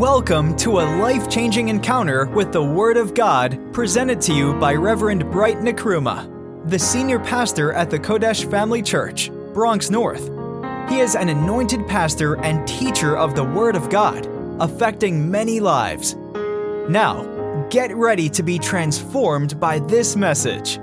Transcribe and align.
Welcome 0.00 0.56
to 0.56 0.80
a 0.80 0.96
life 0.96 1.28
changing 1.28 1.68
encounter 1.68 2.24
with 2.24 2.54
the 2.54 2.64
Word 2.64 2.96
of 2.96 3.12
God 3.12 3.60
presented 3.74 4.18
to 4.22 4.32
you 4.32 4.54
by 4.54 4.72
Reverend 4.72 5.30
Bright 5.30 5.58
Nkrumah, 5.58 6.70
the 6.70 6.78
senior 6.78 7.18
pastor 7.18 7.74
at 7.74 7.90
the 7.90 7.98
Kodesh 7.98 8.50
Family 8.50 8.80
Church, 8.80 9.30
Bronx 9.52 9.90
North. 9.90 10.30
He 10.88 11.00
is 11.00 11.16
an 11.16 11.28
anointed 11.28 11.86
pastor 11.86 12.36
and 12.36 12.66
teacher 12.66 13.14
of 13.14 13.34
the 13.34 13.44
Word 13.44 13.76
of 13.76 13.90
God, 13.90 14.26
affecting 14.58 15.30
many 15.30 15.60
lives. 15.60 16.14
Now, 16.88 17.66
get 17.68 17.94
ready 17.94 18.30
to 18.30 18.42
be 18.42 18.58
transformed 18.58 19.60
by 19.60 19.80
this 19.80 20.16
message. 20.16 20.76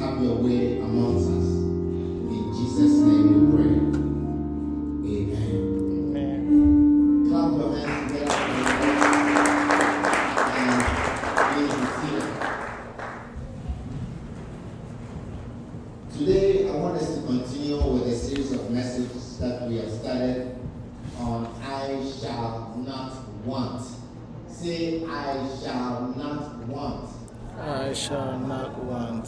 Have 0.00 0.22
your 0.22 0.36
way 0.36 0.80
amongst 0.80 1.17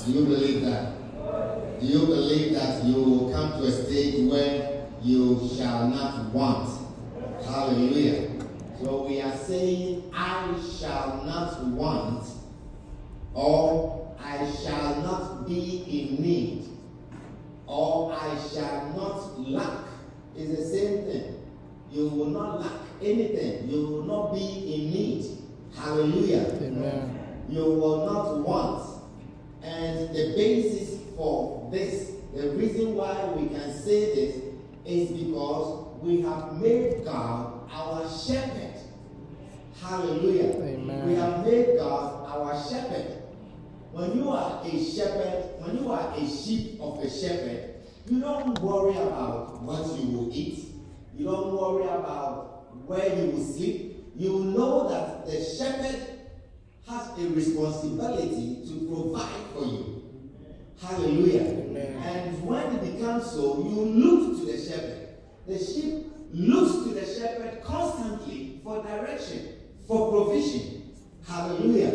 Do 0.05 0.13
you 0.13 0.25
believe 0.25 0.63
that? 0.63 1.81
Do 1.81 1.87
you 1.87 2.07
believe 2.07 2.55
that 2.55 2.85
you 2.85 2.95
will 2.95 3.33
come 3.33 3.53
to 3.61 3.67
a 3.67 3.71
stage 3.71 4.31
where 4.31 4.87
you 5.03 5.49
shall 5.57 5.89
not 5.89 6.33
want? 6.33 6.69
Hallelujah. 7.45 8.31
So 8.83 9.07
we 9.07 9.21
are 9.21 9.37
saying, 9.37 10.11
I 10.15 10.59
shall 10.79 11.23
not 11.25 11.65
want, 11.67 12.27
or 13.35 14.17
I 14.19 14.51
shall 14.51 15.03
not 15.03 15.47
be 15.47 15.85
in 15.87 16.23
need, 16.23 16.69
or 17.67 18.13
I 18.15 18.39
shall 18.53 18.93
not 18.97 19.41
lack. 19.41 19.85
It's 20.35 20.57
the 20.57 20.65
same 20.65 21.05
thing. 21.05 21.47
You 21.93 22.09
will 22.09 22.31
not 22.31 22.61
lack 22.61 22.81
anything. 23.03 23.69
You 23.69 23.87
will 23.87 24.03
not 24.05 24.33
be 24.33 24.41
in 24.75 24.91
need. 24.93 25.27
Hallelujah 25.77 26.59
Amen. 26.63 27.45
you 27.49 27.65
will 27.65 28.07
not 28.07 28.39
want. 28.39 28.90
And 29.63 30.09
the 30.11 30.35
basis 30.37 31.01
for 31.17 31.69
this, 31.71 32.13
the 32.35 32.51
reason 32.51 32.95
why 32.95 33.25
we 33.37 33.49
can 33.49 33.73
say 33.73 34.15
this, 34.15 34.37
is 34.85 35.11
because 35.11 35.99
we 36.01 36.23
have 36.23 36.55
made 36.61 37.05
God 37.05 37.69
our 37.71 38.09
shepherd. 38.09 38.75
Hallelujah. 39.81 40.55
Amen. 40.55 41.07
We 41.07 41.15
have 41.15 41.45
made 41.45 41.77
God 41.79 42.27
our 42.29 42.55
shepherd. 42.69 43.23
When 43.93 44.17
you 44.17 44.31
are 44.31 44.63
a 44.65 44.85
shepherd, 44.85 45.45
when 45.59 45.79
you 45.79 45.91
are 45.91 46.15
a 46.17 46.27
sheep 46.27 46.81
of 46.81 47.01
a 47.01 47.11
shepherd, 47.11 47.75
you 48.09 48.21
don't 48.21 48.59
worry 48.61 48.97
about 48.97 49.63
what 49.63 50.01
you 50.01 50.09
will 50.09 50.31
eat. 50.33 50.67
You 51.17 51.27
don't 51.27 51.53
worry 51.53 51.85
about 51.85 52.65
where 52.87 53.15
you 53.15 53.31
will 53.33 53.45
sleep. 53.45 54.05
You 54.17 54.45
know 54.45 54.89
that 54.89 55.27
the 55.27 55.43
shepherd 55.45 56.07
has 56.89 57.19
a 57.19 57.29
responsibility 57.31 58.67
to 58.67 58.87
provide 58.89 59.50
for 59.53 59.65
you. 59.65 60.03
Hallelujah. 60.81 61.43
Amen. 61.43 62.03
And 62.03 62.43
when 62.45 62.65
it 62.77 62.97
becomes 62.97 63.31
so, 63.31 63.59
you 63.69 63.81
look 63.81 64.39
to 64.41 64.47
the 64.47 64.59
shepherd. 64.59 65.09
The 65.47 65.59
sheep 65.59 66.07
looks 66.33 66.85
to 66.87 66.95
the 66.95 67.07
shepherd 67.07 67.63
constantly 67.63 68.61
for 68.65 68.83
direction, 68.83 69.55
for 69.87 70.11
provision. 70.11 70.95
Hallelujah. 71.27 71.91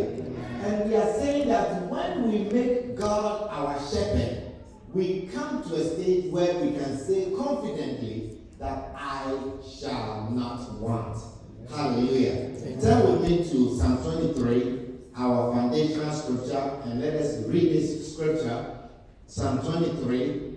And 0.63 0.89
we 0.89 0.95
are 0.95 1.13
saying 1.13 1.47
that 1.47 1.89
when 1.89 2.31
we 2.31 2.39
make 2.49 2.95
God 2.95 3.47
our 3.49 3.79
shepherd, 3.89 4.51
we 4.93 5.29
come 5.33 5.63
to 5.63 5.75
a 5.75 5.83
stage 5.83 6.31
where 6.31 6.55
we 6.55 6.71
can 6.71 6.97
say 6.97 7.31
confidently 7.37 8.37
that 8.59 8.93
I 8.95 9.37
shall 9.79 10.29
not 10.31 10.73
want. 10.79 11.17
Hallelujah. 11.69 12.51
Turn 12.81 13.11
with 13.11 13.29
me 13.29 13.37
to 13.37 13.77
Psalm 13.77 13.97
23, 14.03 14.84
our 15.15 15.53
foundational 15.53 16.13
scripture, 16.13 16.81
and 16.85 17.01
let 17.01 17.13
us 17.13 17.45
read 17.47 17.71
this 17.73 18.13
scripture. 18.13 18.79
Psalm 19.27 19.59
23. 19.59 20.55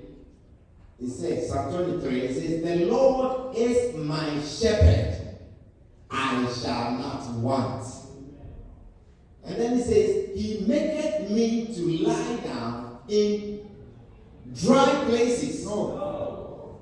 It 1.00 1.10
says, 1.10 1.48
Psalm 1.48 1.72
23, 1.72 2.20
it 2.20 2.34
says, 2.34 2.62
The 2.62 2.86
Lord 2.86 3.56
is 3.56 3.94
my 3.96 4.42
shepherd, 4.42 5.38
I 6.10 6.52
shall 6.52 6.92
not 6.98 7.30
want. 7.34 7.86
And 9.44 9.56
then 9.56 9.78
it 9.78 9.84
says, 9.84 10.30
He 10.34 10.64
maketh 10.66 11.30
me 11.30 11.72
to 11.74 12.08
lie 12.08 12.36
down 12.42 12.98
in 13.08 13.70
dry 14.52 15.04
places. 15.06 15.64
No. 15.64 16.80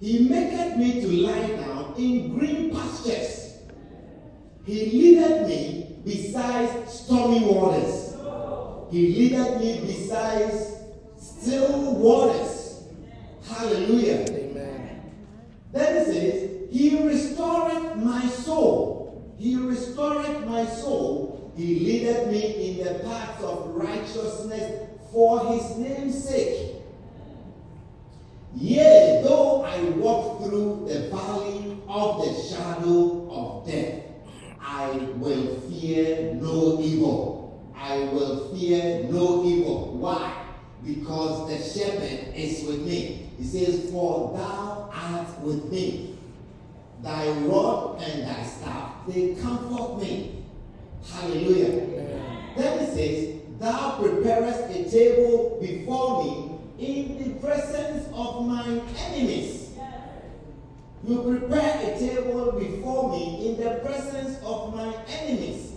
He 0.00 0.28
maketh 0.28 0.76
me 0.76 1.00
to 1.00 1.08
lie 1.08 1.48
down 1.52 1.94
in 1.96 2.36
green 2.36 2.70
pastures. 2.70 3.58
He 4.64 4.90
leadeth 4.90 5.48
me 5.48 5.87
beside 6.04 6.88
stormy 6.88 7.40
waters. 7.40 8.14
He 8.90 9.14
leadeth 9.14 9.60
me 9.60 9.80
besides 9.86 10.76
still 11.20 11.94
waters. 11.94 12.84
Hallelujah. 13.46 14.24
Amen. 14.30 15.12
Then 15.72 15.96
it 15.96 16.06
says, 16.06 16.50
He 16.70 17.02
restoreth 17.06 17.96
my 17.96 18.26
soul. 18.26 19.34
He 19.38 19.56
restoreth 19.56 20.46
my 20.46 20.66
soul. 20.66 21.52
He 21.56 21.80
leadeth 21.80 22.28
me 22.28 22.70
in 22.70 22.84
the 22.84 23.00
paths 23.00 23.42
of 23.42 23.74
righteousness 23.74 24.88
for 25.12 25.52
his 25.52 25.76
name's 25.76 26.28
sake. 26.28 26.76
Yea, 28.54 29.22
though 29.24 29.62
I 29.64 29.80
walk 29.90 30.42
through 30.42 30.86
the 30.88 31.08
valley 31.08 31.80
of 31.86 32.24
the 32.24 32.42
shadow 32.42 33.30
of 33.30 33.66
death, 33.66 34.02
I 34.60 34.90
will 35.16 35.60
fear 35.60 36.34
no 36.34 36.80
evil. 36.80 37.72
I 37.76 37.98
will 38.12 38.54
fear 38.54 39.04
no 39.04 39.44
evil. 39.44 39.94
Why? 39.96 40.44
Because 40.84 41.48
the 41.48 41.80
shepherd 41.80 42.34
is 42.34 42.64
with 42.64 42.80
me. 42.80 43.30
He 43.38 43.44
says, 43.44 43.90
For 43.90 44.36
thou 44.36 44.90
art 44.92 45.40
with 45.40 45.70
me. 45.70 46.18
Thy 47.02 47.30
rod 47.30 48.02
and 48.02 48.22
thy 48.22 48.42
staff, 48.42 48.87
they 49.06 49.34
comfort 49.34 50.00
me. 50.00 50.44
Hallelujah. 51.10 51.70
Then 52.56 52.78
it 52.80 52.94
says, 52.94 53.40
Thou 53.58 53.98
preparest 54.00 54.70
a 54.70 54.90
table 54.90 55.58
before 55.60 56.24
me 56.24 56.58
in 56.78 57.18
the 57.18 57.40
presence 57.40 58.08
of 58.12 58.46
my 58.46 58.80
enemies. 58.96 59.70
You 61.04 61.22
prepare 61.22 61.94
a 61.94 61.98
table 61.98 62.52
before 62.52 63.10
me 63.10 63.48
in 63.48 63.62
the 63.62 63.80
presence 63.84 64.38
of 64.44 64.74
my 64.74 64.94
enemies. 65.08 65.72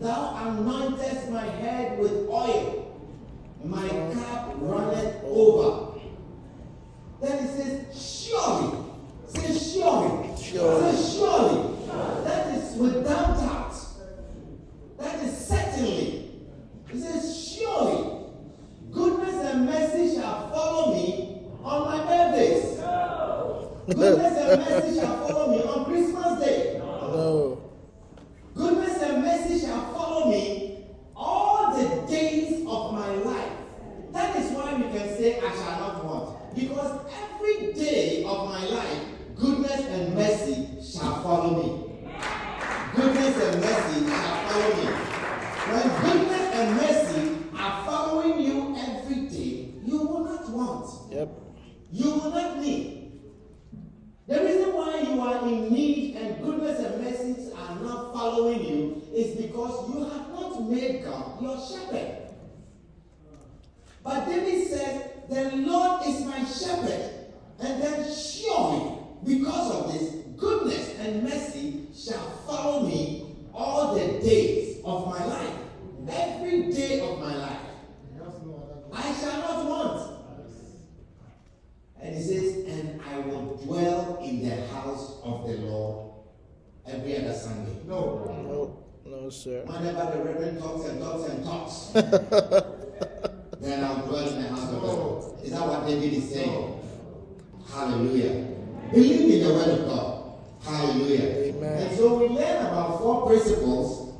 Thou 0.00 0.34
anointest 0.34 1.30
my 1.30 1.44
head 1.44 1.98
with 1.98 2.28
oil, 2.28 2.96
my 3.64 3.88
cup 3.88 4.54
runneth 4.58 5.24
over. 5.24 5.98
Then 7.20 7.44
it 7.44 7.50
says, 7.56 8.28
Surely. 8.28 8.78
Say, 9.28 9.58
Surely. 9.58 10.28
Surely. 10.40 10.96
Say, 10.96 11.18
Surely. 11.18 11.73
That 12.24 12.54
is 12.56 12.76
without 12.76 13.36
doubt. 13.38 13.74
That 14.98 15.22
is 15.24 15.46
certainly. 15.46 16.30
He 16.90 17.00
says, 17.00 17.54
Surely. 17.56 18.10
Goodness 18.90 19.34
and 19.46 19.66
mercy 19.66 20.14
shall 20.16 20.50
follow 20.50 20.94
me 20.94 21.42
on 21.62 21.84
my 21.84 21.98
birthdays. 22.06 22.78
Goodness 23.86 24.38
and 24.38 24.60
mercy 24.60 25.00
shall 25.00 25.26
follow 25.28 25.50
me 25.50 25.62
on 25.62 25.84
Christmas 25.84 26.40
Day. 26.44 26.80
No. 26.80 27.70
Goodness 28.54 29.02
and 29.02 29.22
mercy 29.22 29.66
shall 29.66 29.92
follow 29.92 30.30
me 30.30 30.84
all 31.16 31.76
the 31.76 32.06
days 32.10 32.64
of 32.66 32.94
my 32.94 33.08
life. 33.16 33.52
That 34.12 34.36
is 34.36 34.52
why 34.52 34.74
we 34.74 34.82
can 34.84 35.08
say, 35.16 35.38
I 35.40 35.50
shall 35.50 35.80
not 35.80 36.04
want. 36.04 36.54
Because 36.54 37.00
every 37.22 37.72
day 37.72 38.24
of 38.24 38.48
my 38.48 38.64
life, 38.66 39.02
goodness 39.34 39.80
and 39.86 40.14
mercy 40.14 40.68
shall 40.82 41.22
follow 41.22 41.62
me. 41.62 41.83
Goodness 42.94 43.42
and 43.42 43.60
mercy 43.60 44.06
shall 44.06 44.48
follow 44.48 44.76
me. 44.76 44.86
When 45.66 46.00
goodness 46.02 46.54
and 46.54 46.76
mercy 46.76 47.36
are 47.58 47.84
following 47.84 48.40
you 48.40 48.76
every 48.78 49.26
day, 49.26 49.74
you 49.84 49.98
will 49.98 50.24
not 50.24 50.48
want. 50.50 51.12
Yep. 51.12 51.28
You 51.90 52.10
will 52.10 52.30
not 52.30 52.58
need. 52.60 53.12
The 54.28 54.44
reason 54.44 54.72
why 54.72 55.00
you 55.00 55.20
are 55.20 55.48
in 55.48 55.72
need 55.72 56.16
and 56.16 56.42
goodness 56.42 56.78
and 56.78 57.02
mercies 57.02 57.52
are 57.52 57.74
not 57.80 58.14
following 58.14 58.64
you 58.64 59.02
is 59.12 59.36
because 59.36 59.92
you 59.92 60.04
have 60.04 60.28
not 60.30 60.62
made 60.70 61.04
God 61.04 61.42
your 61.42 61.58
shepherd. 61.58 62.28
But 64.04 64.26
David 64.26 64.68
says, 64.68 65.10
The 65.28 65.56
Lord 65.56 66.06
is 66.06 66.24
my 66.24 66.44
shepherd. 66.44 67.10
And 67.58 67.82
then 67.82 68.14
surely, 68.14 68.98
because 69.24 69.70
of 69.72 69.92
this, 69.92 70.23
goodness 70.36 70.98
and 70.98 71.22
mercy 71.22 71.86
shall 71.94 72.30
follow 72.46 72.86
me 72.86 73.36
all 73.52 73.94
the 73.94 74.20
days 74.20 74.80
of 74.84 75.06
my 75.08 75.24
life. 75.24 75.58
Every 76.08 76.70
day 76.70 77.00
of 77.00 77.18
my 77.18 77.34
life. 77.34 77.58
I 78.92 79.12
shall 79.14 79.38
not 79.40 79.64
want. 79.66 80.10
And 82.00 82.14
he 82.14 82.22
says, 82.22 82.64
and 82.68 83.00
I 83.00 83.18
will 83.20 83.56
dwell 83.56 84.18
in 84.22 84.46
the 84.48 84.66
house 84.68 85.18
of 85.24 85.46
the 85.48 85.54
Lord 85.54 86.12
every 86.86 87.16
other 87.16 87.32
Sunday. 87.32 87.76
No. 87.86 88.84
No, 89.06 89.10
no 89.10 89.30
sir. 89.30 89.62
Whenever 89.64 90.16
the 90.16 90.24
Reverend 90.24 90.58
talks 90.60 90.84
and 90.86 91.00
talks 91.00 91.30
and 91.30 91.44
talks, 91.44 91.86
then 93.60 93.84
I'll 93.84 94.06
dwell 94.06 94.28
in 94.28 94.42
the 94.42 94.48
house 94.48 94.64
of 94.64 94.70
the 94.72 94.78
Lord. 94.86 95.42
Is 95.42 95.50
that 95.52 95.66
what 95.66 95.86
David 95.86 96.12
is 96.12 96.30
saying? 96.30 96.80
Hallelujah. 97.72 98.48
Believe 98.92 99.42
in 99.42 99.48
the 99.48 99.54
word 99.54 99.68
of 99.80 99.86
God. 99.88 100.13
Hallelujah. 100.64 101.20
Amen. 101.20 101.82
And 101.82 101.96
so 101.96 102.18
we 102.18 102.28
learn 102.28 102.66
about 102.66 102.98
four 102.98 103.26
principles 103.26 104.14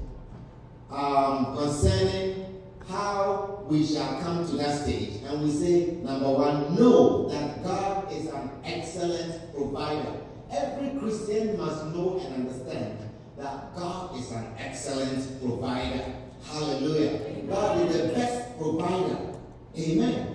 um, 0.91 1.56
concerning 1.56 2.62
how 2.88 3.64
we 3.67 3.85
shall 3.87 4.20
come 4.20 4.46
to 4.46 4.56
that 4.56 4.82
stage. 4.82 5.23
And 5.26 5.43
we 5.43 5.50
say, 5.50 5.96
number 6.02 6.31
one, 6.31 6.75
know 6.75 7.29
that 7.31 7.64
God 7.64 8.12
is 8.12 8.26
an 8.26 8.50
excellent 8.62 9.55
provider. 9.55 10.20
Every 10.50 11.00
Christian 11.00 11.56
must 11.56 11.87
know 11.87 12.20
and 12.23 12.35
understand 12.35 12.99
that 13.38 13.75
God 13.75 14.19
is 14.19 14.31
an 14.31 14.47
excellent 14.58 15.40
provider. 15.40 16.05
Hallelujah. 16.44 17.43
God 17.49 17.88
is 17.88 17.97
the 17.97 18.08
best 18.12 18.58
provider. 18.58 19.19
Amen. 19.79 20.35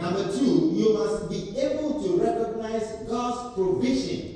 Number 0.00 0.24
two, 0.36 0.72
you 0.74 0.94
must 0.94 1.30
be 1.30 1.56
able 1.58 2.02
to 2.02 2.20
recognize 2.20 3.08
God's 3.08 3.54
provision. 3.54 4.33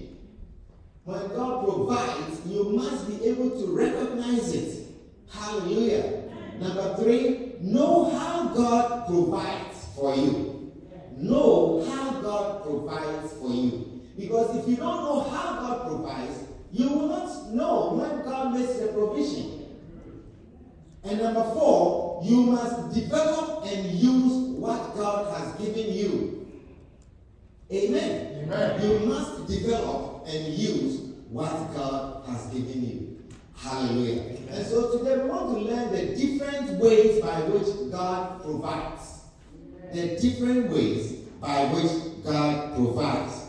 When 1.08 1.26
God 1.28 1.64
provides, 1.64 2.44
you 2.44 2.64
must 2.68 3.08
be 3.08 3.28
able 3.28 3.48
to 3.48 3.74
recognize 3.74 4.54
it. 4.54 4.88
Hallelujah. 5.30 6.24
Number 6.60 6.96
three, 6.96 7.54
know 7.62 8.10
how 8.10 8.48
God 8.48 9.06
provides 9.06 9.86
for 9.96 10.14
you. 10.14 10.70
Know 11.16 11.82
how 11.88 12.20
God 12.20 12.62
provides 12.62 13.32
for 13.40 13.48
you. 13.48 14.02
Because 14.18 14.54
if 14.58 14.68
you 14.68 14.76
don't 14.76 15.02
know 15.02 15.20
how 15.30 15.60
God 15.60 15.86
provides, 15.88 16.44
you 16.72 16.90
will 16.90 17.08
not 17.08 17.54
know 17.54 17.94
when 17.94 18.22
God 18.22 18.52
makes 18.52 18.78
the 18.78 18.88
provision. 18.88 19.64
And 21.04 21.22
number 21.22 21.44
four, 21.54 22.20
you 22.22 22.42
must 22.42 22.92
develop 22.92 23.64
and 23.64 23.92
use 23.92 24.58
what 24.58 24.94
God 24.94 25.34
has 25.38 25.54
given 25.54 25.90
you. 25.90 26.46
Amen. 27.72 28.17
Amen. 28.50 28.80
Uh, 28.80 28.84
you 28.84 29.06
must 29.06 29.46
develop 29.46 30.26
and 30.26 30.54
use 30.54 31.00
what 31.28 31.50
God 31.74 32.24
has 32.26 32.46
given 32.46 32.82
you. 32.82 33.18
Hallelujah. 33.56 34.22
And 34.50 34.66
so 34.66 34.98
today 34.98 35.22
we 35.22 35.28
want 35.28 35.54
to 35.54 35.58
learn 35.58 35.92
the 35.92 36.16
different 36.16 36.78
ways 36.78 37.20
by 37.20 37.40
which 37.42 37.90
God 37.92 38.42
provides. 38.42 39.20
The 39.92 40.18
different 40.20 40.70
ways 40.70 41.12
by 41.40 41.64
which 41.66 42.24
God 42.24 42.74
provides. 42.74 43.44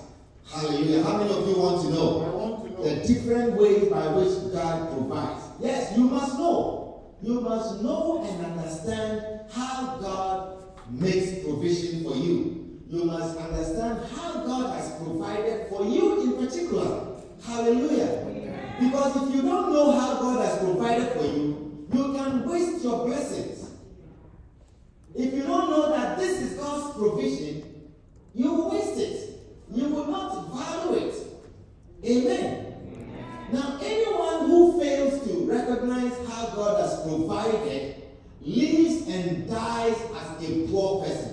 Hallelujah. 0.51 1.03
How 1.03 1.17
many 1.17 1.31
of 1.31 1.47
you 1.47 1.59
want 1.59 1.81
to 1.83 1.93
know? 1.93 2.25
I 2.25 2.35
want 2.35 2.65
to 2.65 2.71
know. 2.71 2.83
The 2.83 3.07
different 3.07 3.53
ways 3.53 3.87
by 3.89 4.07
which 4.07 4.53
God 4.53 4.91
provides. 4.91 5.43
Yes, 5.59 5.95
you 5.97 6.05
must 6.05 6.37
know. 6.37 7.03
You 7.21 7.41
must 7.41 7.81
know 7.81 8.25
and 8.27 8.45
understand 8.45 9.41
how 9.51 9.97
God 10.01 10.63
makes 10.89 11.43
provision 11.43 12.03
for 12.03 12.15
you. 12.15 12.58
You 12.89 13.05
must 13.05 13.37
understand 13.37 13.99
how 14.15 14.43
God 14.45 14.75
has 14.75 14.91
provided 14.97 15.69
for 15.69 15.85
you 15.85 16.21
in 16.23 16.43
particular. 16.43 17.21
Hallelujah. 17.45 18.25
Because 18.79 19.15
if 19.15 19.35
you 19.35 19.43
don't 19.43 19.71
know 19.71 19.91
how 19.91 20.19
God 20.19 20.43
has 20.43 20.57
provided 20.57 21.11
for 21.11 21.23
you, 21.23 21.87
you 21.93 22.13
can 22.13 22.49
waste 22.49 22.83
your 22.83 23.05
blessings. 23.05 23.69
If 25.13 25.33
you 25.35 25.43
don't 25.43 25.69
know 25.69 25.91
that 25.91 26.17
this 26.17 26.41
is 26.41 26.57
God's 26.57 26.97
provision, 26.97 27.91
you 28.33 28.53
will 28.53 28.71
waste 28.71 28.97
it. 28.97 29.39
You 29.71 29.89
will 29.89 30.07
not 30.07 30.51
value 30.51 31.09
it. 31.09 31.15
Amen. 32.03 32.65
Now, 33.51 33.77
anyone 33.83 34.49
who 34.49 34.79
fails 34.79 35.27
to 35.27 35.51
recognize 35.51 36.13
how 36.27 36.47
God 36.55 36.81
has 36.81 37.03
provided 37.03 38.01
lives 38.41 39.07
and 39.07 39.47
dies 39.47 39.95
as 40.15 40.49
a 40.49 40.67
poor 40.67 41.03
person. 41.03 41.28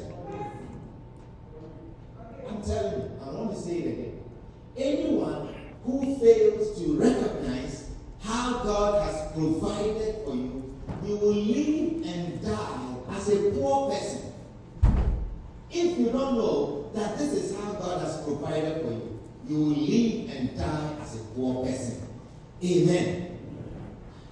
Telling 2.66 3.00
you, 3.00 3.10
I 3.22 3.30
want 3.30 3.54
to 3.54 3.62
say 3.62 3.76
it 3.78 3.92
again. 3.92 4.24
Anyone 4.76 5.54
who 5.84 6.18
fails 6.18 6.76
to 6.82 6.98
recognize 6.98 7.90
how 8.20 8.58
God 8.64 9.02
has 9.06 9.30
provided 9.32 10.24
for 10.24 10.34
you, 10.34 10.74
you 11.04 11.16
will 11.16 11.32
live 11.32 12.04
and 12.06 12.42
die 12.42 12.96
as 13.10 13.28
a 13.28 13.50
poor 13.52 13.90
person. 13.92 14.32
If 15.70 15.96
you 15.96 16.06
don't 16.06 16.34
know 16.38 16.90
that 16.92 17.16
this 17.16 17.34
is 17.34 17.56
how 17.56 17.74
God 17.74 18.00
has 18.00 18.20
provided 18.24 18.82
for 18.82 18.90
you, 18.90 19.20
you 19.48 19.56
will 19.58 19.76
live 19.76 20.36
and 20.36 20.58
die 20.58 20.90
as 21.02 21.20
a 21.20 21.24
poor 21.36 21.64
person. 21.64 22.02
Amen. 22.64 23.38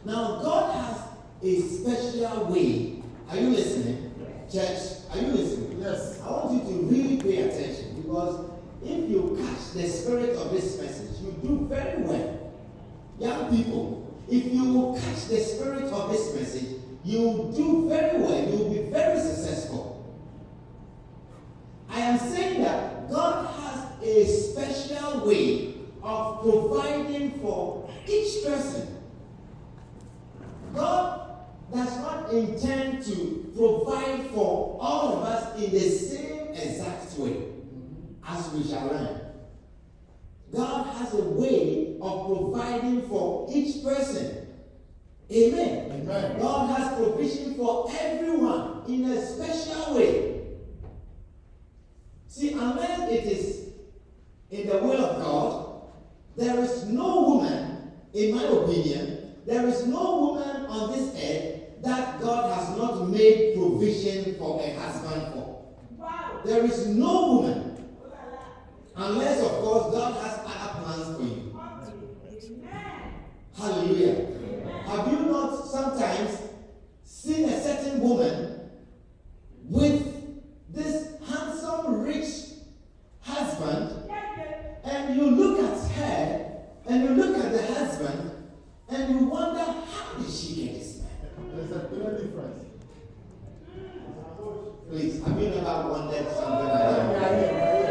Now, 0.04 0.40
God 0.42 0.74
has 0.74 1.02
a 1.40 1.60
special 1.60 2.46
way. 2.46 3.00
Are 3.30 3.36
you 3.36 3.50
listening? 3.50 4.12
Church, 4.52 5.04
are 5.12 5.18
you 5.18 5.28
listening? 5.28 5.80
Yes. 5.80 6.20
I 6.20 6.30
want 6.30 6.64
you 6.64 6.72
to 6.72 6.82
really 6.86 7.16
pay 7.18 7.48
attention 7.48 7.83
because 8.14 8.50
if 8.84 9.10
you 9.10 9.36
catch 9.40 9.72
the 9.72 9.88
spirit 9.88 10.36
of 10.36 10.52
this 10.52 10.80
message, 10.80 11.20
you 11.20 11.32
do 11.42 11.66
very 11.68 12.00
well. 12.02 12.52
Young 13.18 13.50
people, 13.50 14.16
if 14.30 14.52
you 14.52 14.96
catch 15.00 15.26
the 15.26 15.38
spirit 15.38 15.84
of 15.84 16.12
this 16.12 16.32
message, 16.34 16.76
you 17.04 17.52
do 17.56 17.88
very 17.88 18.20
well. 18.20 18.48
You 18.48 18.56
will 18.58 18.70
be 18.70 18.90
very 18.90 19.18
successful. 19.18 20.14
I 21.88 22.00
am 22.00 22.18
saying 22.18 22.62
that 22.62 23.10
God 23.10 23.46
has 23.58 24.02
a 24.02 24.26
special 24.26 25.26
way 25.26 25.74
of 26.00 26.42
providing 26.42 27.40
for 27.40 27.90
each 28.06 28.44
person. 28.44 28.96
God 30.72 31.36
does 31.72 31.98
not 31.98 32.32
intend 32.32 33.04
to 33.06 33.52
provide 33.56 34.26
for 34.30 34.78
all 34.80 35.16
of 35.16 35.22
us 35.24 35.60
in 35.60 35.72
the 35.72 35.80
same 35.80 36.48
exact 36.54 37.12
way 37.18 37.54
as 38.26 38.50
we 38.52 38.64
shall 38.64 38.86
learn. 38.86 39.20
God 40.54 40.86
has 40.96 41.14
a 41.14 41.22
way 41.22 41.96
of 42.00 42.26
providing 42.26 43.08
for 43.08 43.48
each 43.52 43.82
person. 43.82 44.46
Amen. 45.32 45.90
Amen. 45.90 46.38
God 46.38 46.76
has 46.76 46.96
provision 46.96 47.54
for 47.54 47.90
everyone 47.98 48.84
in 48.86 49.04
a 49.04 49.26
special 49.26 49.96
way. 49.96 50.42
See, 52.28 52.52
unless 52.52 53.10
it 53.10 53.24
is 53.24 53.68
in 54.50 54.68
the 54.68 54.78
will 54.78 55.04
of 55.04 55.22
God, 55.22 55.82
there 56.36 56.58
is 56.64 56.84
no 56.86 57.22
woman, 57.22 57.92
in 58.12 58.34
my 58.34 58.42
opinion, 58.42 59.34
there 59.46 59.66
is 59.66 59.86
no 59.86 60.18
woman 60.18 60.66
on 60.66 60.92
this 60.92 61.14
earth 61.14 61.82
that 61.82 62.20
God 62.20 62.52
has 62.52 62.76
not 62.76 63.08
made 63.08 63.56
provision 63.56 64.34
for 64.36 64.60
a 64.62 64.74
husband 64.74 65.32
for. 65.32 65.74
Wow. 65.96 66.40
There 66.44 66.64
is 66.64 66.86
no 66.88 67.32
woman, 67.32 67.84
unless, 68.96 69.42
of 69.42 69.50
course, 69.62 69.94
God 69.94 70.14
has 70.22 70.38
other 70.38 70.43
plans 70.84 71.16
for 71.16 71.22
you. 71.22 71.58
Hallelujah. 73.56 74.26
Have 74.86 75.10
you 75.10 75.18
not 75.26 75.64
sometimes 75.66 76.38
seen 77.04 77.48
a 77.48 77.62
certain 77.62 78.00
woman 78.00 78.70
with 79.64 80.02
this 80.68 81.16
handsome, 81.26 82.02
rich 82.02 82.26
husband, 83.20 84.10
and 84.84 85.16
you 85.16 85.30
look 85.30 85.60
at 85.60 85.90
her 85.92 86.56
and 86.86 87.04
you 87.04 87.10
look 87.10 87.42
at 87.42 87.52
the 87.52 87.74
husband 87.74 88.30
and 88.90 89.10
you 89.10 89.26
wonder 89.26 89.60
how 89.60 90.18
did 90.18 90.30
she 90.30 90.66
get 90.66 90.74
this 90.74 90.98
man? 90.98 91.50
There's 91.56 91.72
a 91.72 91.86
clear 91.88 92.10
difference. 92.18 92.60
Please, 94.90 95.24
have 95.24 95.40
you 95.40 95.48
never 95.48 95.88
wondered 95.88 96.30
something 96.32 96.68
like 96.68 97.18
that? 97.18 97.83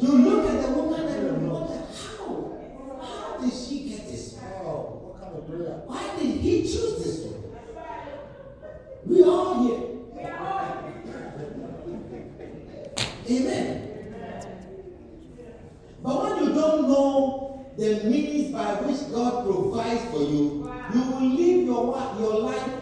You 0.00 0.18
look 0.18 0.48
at 0.48 0.62
the 0.62 0.72
woman 0.72 1.06
and 1.06 1.42
you 1.42 1.50
wonder 1.50 1.82
how? 1.92 2.52
How 3.02 3.38
did 3.38 3.52
she 3.52 3.88
get 3.88 4.06
this? 4.06 4.38
Oh, 4.62 5.10
what 5.10 5.20
kind 5.20 5.36
of 5.36 5.48
prayer? 5.48 5.82
Why 5.86 6.16
did 6.18 6.36
he 6.40 6.62
choose 6.62 7.02
this 7.02 7.24
one? 7.26 7.42
We 9.06 9.22
are 9.22 9.30
all 9.30 9.66
here. 9.66 9.88
Amen. 13.30 13.84
But 16.02 16.22
when 16.22 16.44
you 16.44 16.54
don't 16.54 16.88
know 16.88 17.66
the 17.76 18.04
means 18.04 18.52
by 18.52 18.74
which 18.76 19.12
God 19.12 19.44
provides 19.44 20.04
for 20.10 20.20
you, 20.20 20.72
you 20.94 21.02
will 21.10 21.28
live 21.28 21.66
your, 21.66 22.16
your 22.20 22.40
life 22.40 22.77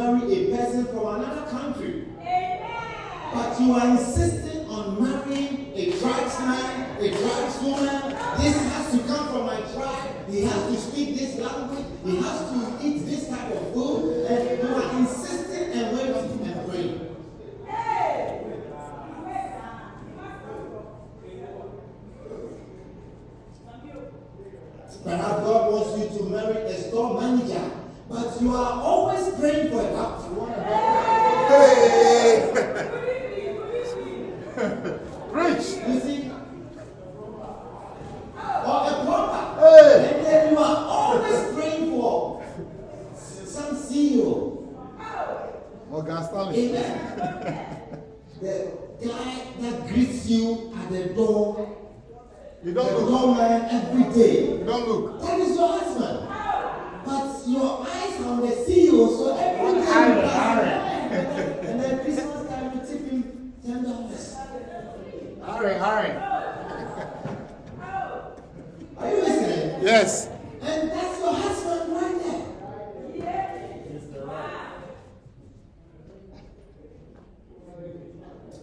marry 0.00 0.32
a 0.32 0.56
person 0.56 0.86
from 0.86 1.06
another 1.14 1.50
country. 1.50 2.04
Amen. 2.20 2.62
But 3.34 3.60
you 3.60 3.72
are 3.74 3.88
insisting 3.90 4.66
on 4.68 5.02
marrying 5.02 5.72
a 5.74 5.98
tribesman, 5.98 6.96
a 6.98 7.10
tribeswoman. 7.10 8.16
This 8.40 8.56
has 8.72 8.92
to 8.92 8.98
come 9.06 9.28
from 9.28 9.46
my 9.46 9.60
tribe. 9.72 10.30
He 10.30 10.42
has 10.42 10.66
to 10.68 10.76
speak 10.80 11.18
this 11.18 11.38
language. 11.38 11.84
He 12.04 12.16
has 12.16 12.49
to 12.49 12.49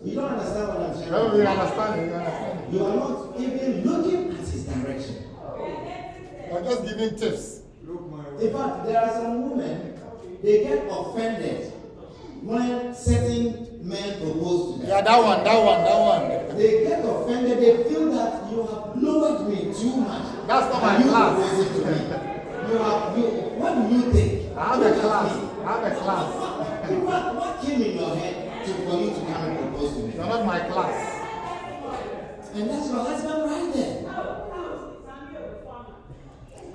You 0.07 0.15
don't 0.15 0.31
understand 0.31 0.67
what 0.69 0.77
I'm 0.79 0.95
saying. 0.95 1.11
No, 1.11 1.35
we 1.35 1.45
understand. 1.45 2.07
We 2.07 2.13
understand. 2.13 2.73
You 2.73 2.85
are 2.85 2.95
not 2.95 3.39
even 3.39 3.83
looking 3.83 4.31
at 4.31 4.37
his 4.39 4.63
direction. 4.63 5.15
I'm 6.55 6.63
just 6.63 6.83
giving 6.87 7.15
tips. 7.17 7.61
In 8.39 8.53
fact, 8.53 8.85
there 8.85 9.01
are 9.01 9.11
some 9.11 9.49
women, 9.49 9.99
they 10.43 10.63
get 10.63 10.87
offended 10.89 11.73
when 12.41 12.95
certain 12.95 13.79
men 13.87 14.19
propose 14.21 14.75
to 14.75 14.79
them. 14.81 14.89
Yeah, 14.89 15.01
that 15.01 15.17
one, 15.23 15.43
that 15.43 15.63
one, 15.63 15.83
that 15.83 15.99
one. 15.99 16.57
They 16.57 16.83
get 16.85 17.03
offended, 17.03 17.57
they 17.59 17.83
feel 17.89 18.11
that 18.13 18.49
you 18.51 18.61
have 18.63 18.95
lowered 19.03 19.49
me 19.49 19.73
too 19.73 19.95
much. 19.97 20.47
That's 20.47 20.71
not 20.71 20.81
my 20.81 20.95
And 20.95 21.03
you 21.05 21.09
class. 21.11 21.35
proposing 21.35 21.83
to 21.83 21.91
me. 21.91 22.71
You 22.71 22.77
have, 22.79 23.17
you, 23.17 23.23
what 23.59 23.89
do 23.89 23.95
you 23.95 24.11
think? 24.13 24.57
I 24.57 24.75
have 24.75 24.81
a 24.83 24.99
class. 25.01 25.35
me. 25.35 25.49
I 25.65 25.71
have 25.79 25.91
a 25.91 25.95
class. 25.95 26.33
What, 26.35 27.03
what, 27.03 27.35
what 27.35 27.61
came 27.65 27.81
in 27.81 27.97
your 27.97 28.15
head 28.15 28.46
to, 28.67 28.73
for 28.73 28.99
you 28.99 29.09
to 29.09 29.19
come 29.33 29.43
and 29.43 29.57
propose 29.59 29.93
to 29.95 29.99
me? 30.03 30.13
You're 30.15 30.25
not 30.25 30.45
my 30.45 30.59
class. 30.59 31.17
And 32.53 32.69
that's 32.69 32.89
your 32.89 32.99
husband 32.99 33.43
right 33.51 33.73
there. 33.73 34.03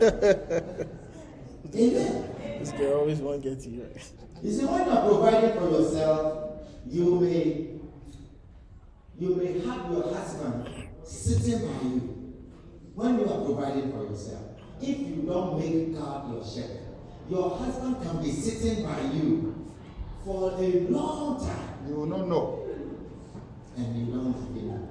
Amen. 1.75 2.59
This 2.59 2.73
girl 2.73 3.01
always 3.01 3.19
want 3.19 3.43
to 3.43 3.51
get 3.51 3.61
to 3.61 3.71
you. 3.71 3.89
You 4.43 4.53
see, 4.53 4.65
when 4.65 4.87
you're 4.87 5.03
providing 5.03 5.59
for 5.59 5.71
yourself, 5.71 6.63
you 6.87 7.21
may 7.21 7.69
you 9.19 9.37
may 9.37 9.61
have 9.67 9.91
your 9.91 10.13
husband 10.13 10.89
sitting 11.05 11.61
by 11.61 11.83
you 11.83 12.35
when 12.95 13.19
you 13.19 13.25
are 13.29 13.45
providing 13.45 13.93
for 13.93 14.05
yourself. 14.05 14.43
If 14.81 14.99
you 14.99 15.23
don't 15.27 15.59
make 15.59 15.95
God 15.97 16.33
your 16.33 16.45
shepherd, 16.45 16.81
your 17.31 17.57
husband 17.57 18.03
can 18.03 18.23
be 18.23 18.31
sitting 18.33 18.85
by 18.85 19.01
you 19.15 19.73
for 20.25 20.53
a 20.53 20.81
long 20.91 21.45
time 21.45 21.72
You 21.89 21.95
will 21.97 22.07
not 22.07 22.29
know. 22.29 22.59
and 23.77 23.97
you 23.97 24.13
don't 24.13 24.31
know. 24.31 24.89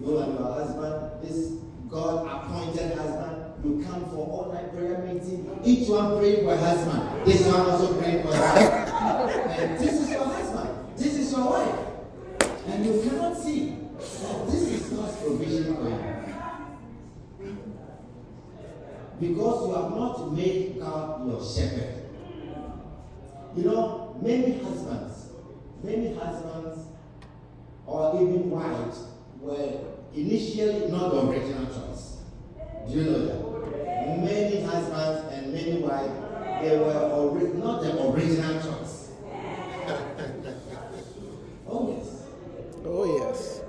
You 0.00 0.18
and 0.18 0.34
your 0.38 0.52
husband, 0.52 1.22
this 1.22 1.52
God 1.88 2.26
appointed 2.26 2.98
husband, 2.98 3.36
you 3.64 3.84
come 3.86 4.04
for 4.10 4.16
all 4.16 4.50
night 4.52 4.72
prayer 4.74 4.98
meeting. 4.98 5.60
Each 5.64 5.88
one 5.88 6.18
praying 6.18 6.44
for 6.44 6.56
husband. 6.56 7.24
This 7.26 7.46
one 7.46 7.60
also 7.70 7.94
praying 8.00 8.22
for 8.22 8.30
wife. 8.30 8.58
and 9.58 9.78
this 9.78 9.92
is 10.00 10.10
your 10.10 10.24
husband. 10.24 10.70
This 10.96 11.14
is 11.14 11.32
your 11.32 11.50
wife. 11.50 11.78
And 12.66 12.84
you 12.84 13.02
cannot 13.08 13.36
see 13.36 13.76
that 13.98 14.46
this 14.50 14.62
is 14.62 14.88
God's 14.88 15.16
provision 15.18 15.76
for 15.76 15.88
you. 15.88 16.21
Because 19.22 19.68
you 19.68 19.74
have 19.76 19.92
not 19.92 20.32
made 20.32 20.80
God 20.80 21.28
your 21.28 21.40
shepherd. 21.40 21.94
You 23.54 23.64
know, 23.66 24.16
many 24.20 24.58
husbands, 24.58 25.28
many 25.80 26.12
husbands, 26.12 26.88
or 27.86 28.16
even 28.16 28.50
wives, 28.50 29.04
were 29.38 29.78
initially 30.12 30.90
not 30.90 31.12
the 31.12 31.28
original 31.28 31.66
choice. 31.66 32.16
Do 32.88 32.94
you 32.94 33.04
know 33.04 33.26
that? 33.26 33.38
Many 34.24 34.60
husbands 34.62 35.32
and 35.32 35.52
many 35.52 35.78
wives, 35.78 36.12
they 36.60 36.78
were 36.78 37.52
not 37.58 37.80
the 37.80 38.08
original 38.10 38.54
choice. 38.54 39.10
oh, 41.68 41.96
yes. 41.96 42.26
Oh, 42.84 43.04
yes. 43.18 43.60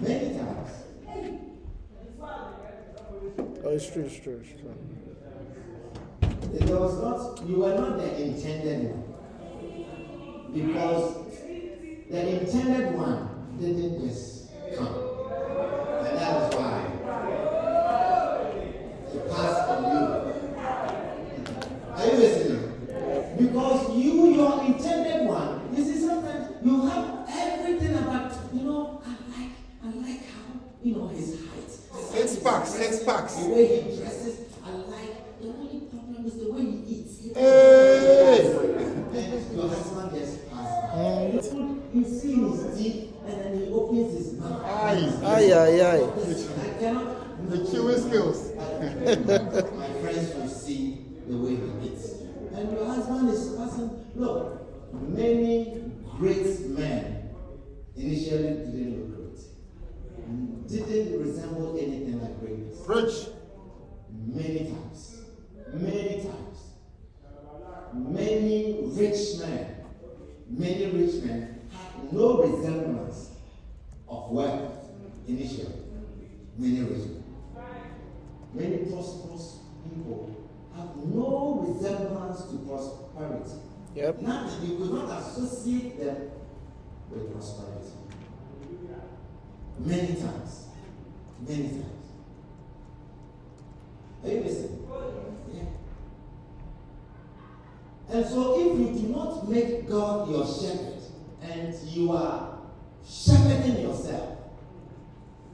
Many 0.00 0.36
times. 0.36 0.58
Oh, 3.68 3.70
it's 3.70 3.87
true, 3.98 4.06
it's 4.06 4.20
true, 4.22 4.40
it's 4.42 4.60
true. 4.60 4.74
It 6.54 6.70
was 6.70 7.02
not, 7.02 7.48
you 7.48 7.56
were 7.56 7.74
not 7.74 7.96
the 7.98 8.22
intended 8.22 8.90
one. 8.90 9.04
Because 10.54 11.14
the 12.10 12.40
intended 12.40 12.94
one 12.96 13.28
didn't 13.60 14.00
just 14.08 14.50
come. 14.76 14.94
And 16.06 16.16
that 16.18 16.52
is 16.52 16.56
why 16.56 16.76
it 19.14 19.30
passed 19.30 19.68
on 19.68 19.80
you. 19.84 20.00
Are 21.94 22.06
you 22.06 22.12
listening? 22.12 22.64
Because 23.38 23.96
you, 23.96 24.12
your 24.34 24.64
intended 24.64 25.26
one, 25.28 25.74
you 25.76 25.84
see, 25.84 25.98
sometimes 26.00 26.46
you 26.64 26.86
have 26.86 27.26
everything 27.28 27.94
about, 27.96 28.32
you 28.54 28.62
know, 28.62 29.02
I 29.04 29.10
like, 29.10 29.52
I 29.84 29.86
like 30.08 30.22
how, 30.30 30.60
you 30.82 30.94
know, 30.94 31.08
his 31.08 31.34
height. 31.40 31.70
I 31.92 31.96
like 31.96 32.04
Six 32.08 32.34
his 32.34 32.42
packs, 32.42 32.74
dress, 32.74 32.88
six 32.88 33.04
packs. 33.04 33.34
The 33.36 33.48
way 33.50 33.66
he 33.82 33.96
dresses, 33.96 34.40
I 34.64 34.70
like. 34.70 35.40
The 35.40 35.46
only 35.48 35.80
problem 35.86 36.26
is 36.26 36.34
the 36.38 36.52
way 36.52 36.62
he 36.62 36.78
eats. 36.88 37.18
He 37.22 37.32
Hey! 37.34 38.40
and 39.12 39.56
your 39.56 39.68
husband 39.68 40.10
just 40.12 40.50
passed 40.50 40.94
by. 40.94 40.98
You 41.94 42.04
see 42.04 42.34
his 42.34 42.76
teeth, 42.76 43.14
and 43.26 43.40
then 43.40 43.58
he 43.60 43.72
opens 43.72 44.12
his 44.18 44.32
mouth. 44.40 44.62
Aye. 44.64 45.12
Aye, 45.22 45.52
aye, 45.52 45.80
aye. 45.80 46.06
I 46.06 46.80
cannot. 46.80 47.50
The 47.50 47.58
chewing 47.70 48.00
skills. 48.00 48.52
My 48.56 49.88
friends 50.00 50.34
will 50.34 50.48
see 50.48 51.04
the 51.28 51.36
way 51.36 51.54
he 51.56 51.88
eats. 51.88 52.04
And 52.52 52.72
your 52.72 52.84
husband 52.84 53.28
is 53.30 53.54
passing. 53.56 53.90
Look, 54.16 54.92
many 54.92 55.92
great 56.18 56.60
men 56.70 57.30
initially 58.30 58.72
didn't 58.72 58.98
look 58.98 59.16
great, 60.66 60.68
didn't 60.68 61.20
resemble 61.20 61.78
anything 61.78 62.20
like 62.20 62.40
greatness. 62.40 62.80
Preach. 62.84 63.34
Many 64.26 64.70
times. 64.70 65.20
Many 65.72 66.22
times. 66.22 66.58
Many 67.94 68.78
rich 68.82 69.38
men, 69.40 69.76
many 70.48 70.86
rich 70.90 71.22
men 71.24 71.60
had 71.70 72.12
no 72.12 72.42
resemblance 72.42 73.30
of 74.08 74.30
wealth 74.30 74.72
initially. 75.26 75.72
Many 76.56 76.80
rich 76.80 77.06
men. 77.06 77.24
Many 78.54 78.76
prosperous 78.90 79.58
people 79.84 80.34
have 80.76 80.96
no 80.96 81.66
resemblance 81.66 82.42
to 82.44 82.56
prosperity. 82.66 83.60
Yep. 83.94 84.20
Nothing. 84.22 84.70
You 84.70 84.76
could 84.76 84.92
not 84.92 85.22
associate 85.22 85.98
them 85.98 86.30
with 87.10 87.32
prosperity. 87.32 87.92
Many 89.78 90.14
times. 90.14 90.66
Many 91.46 91.68
times. 91.68 91.84
Are 94.24 94.28
you 94.28 94.40
listening? 94.40 94.88
Yeah. 95.52 95.62
And 98.10 98.26
so 98.26 98.60
if 98.60 98.78
you 98.78 99.00
do 99.00 99.08
not 99.08 99.48
make 99.48 99.88
God 99.88 100.30
your 100.30 100.46
shepherd 100.46 101.02
and 101.42 101.74
you 101.88 102.12
are 102.12 102.58
shepherding 103.06 103.82
yourself, 103.82 104.38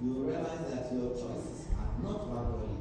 you 0.02 0.12
realize 0.12 0.70
that 0.70 0.92
your 0.92 1.10
choices 1.10 1.66
are 1.78 2.02
not 2.02 2.26
for 2.26 2.64
you. 2.66 2.74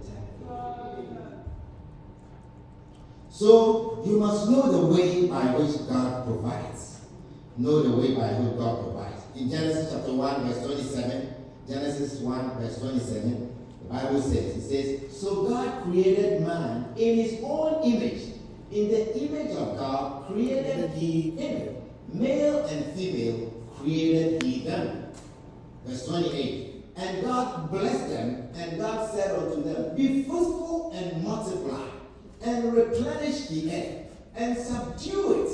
So 3.34 4.04
you 4.06 4.20
must 4.20 4.48
know 4.48 4.72
the 4.72 4.94
way 4.94 5.26
by 5.28 5.56
which 5.58 5.90
God 5.90 6.24
provides. 6.24 7.02
Know 7.58 7.82
the 7.82 7.98
way 7.98 8.14
by 8.14 8.32
which 8.40 8.58
God 8.60 8.84
provides. 8.84 9.22
In 9.36 9.50
Genesis 9.50 9.92
chapter 9.92 10.14
1, 10.14 10.44
verse 10.44 10.64
27, 10.64 11.33
Genesis 11.68 12.20
1, 12.20 12.60
verse 12.60 12.80
27, 12.80 13.56
the 13.84 13.94
Bible 13.94 14.22
says, 14.22 14.58
it 14.58 14.62
says, 14.62 15.18
So 15.18 15.48
God 15.48 15.84
created 15.84 16.42
man 16.42 16.94
in 16.98 17.18
his 17.18 17.40
own 17.44 17.84
image. 17.84 18.22
In 18.72 18.90
the 18.90 19.18
image 19.18 19.56
of 19.56 19.78
God 19.78 20.28
created 20.28 20.90
he 20.92 21.32
him. 21.32 21.76
Male 22.12 22.66
and 22.66 22.86
female 22.94 23.54
created 23.78 24.44
he 24.44 24.60
them. 24.62 25.08
Verse 25.86 26.06
28. 26.08 26.86
And 26.96 27.24
God 27.24 27.72
blessed 27.72 28.10
them, 28.10 28.50
and 28.56 28.78
God 28.78 29.10
said 29.12 29.40
unto 29.40 29.64
them, 29.64 29.96
Be 29.96 30.24
fruitful 30.24 30.92
and 30.94 31.24
multiply, 31.24 31.88
and 32.44 32.74
replenish 32.74 33.48
the 33.48 33.74
earth, 33.74 34.18
and 34.36 34.58
subdue 34.58 35.44
it, 35.44 35.52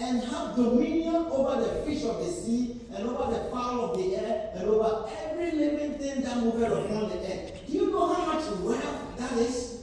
and 0.00 0.22
have 0.22 0.54
dominion 0.54 1.14
over 1.14 1.60
the 1.60 1.82
fish 1.84 2.04
of 2.04 2.18
the 2.18 2.30
sea, 2.30 2.79
and 2.94 3.08
over 3.08 3.32
the 3.32 3.50
fowl 3.50 3.90
of 3.90 3.98
the 3.98 4.16
air, 4.16 4.50
and 4.54 4.68
over 4.68 5.08
every 5.22 5.52
living 5.52 5.98
thing 5.98 6.22
that 6.22 6.38
moves 6.38 6.62
upon 6.62 7.08
the 7.08 7.16
earth. 7.16 7.66
Do 7.66 7.72
you 7.72 7.90
know 7.90 8.12
how 8.12 8.32
much 8.32 8.44
wealth 8.60 9.16
that 9.18 9.32
is? 9.38 9.82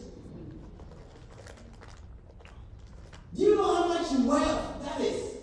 Do 3.35 3.43
you 3.43 3.55
know 3.55 3.75
how 3.75 3.87
much 3.87 4.11
wealth 4.11 4.83
that 4.83 5.01
is? 5.01 5.35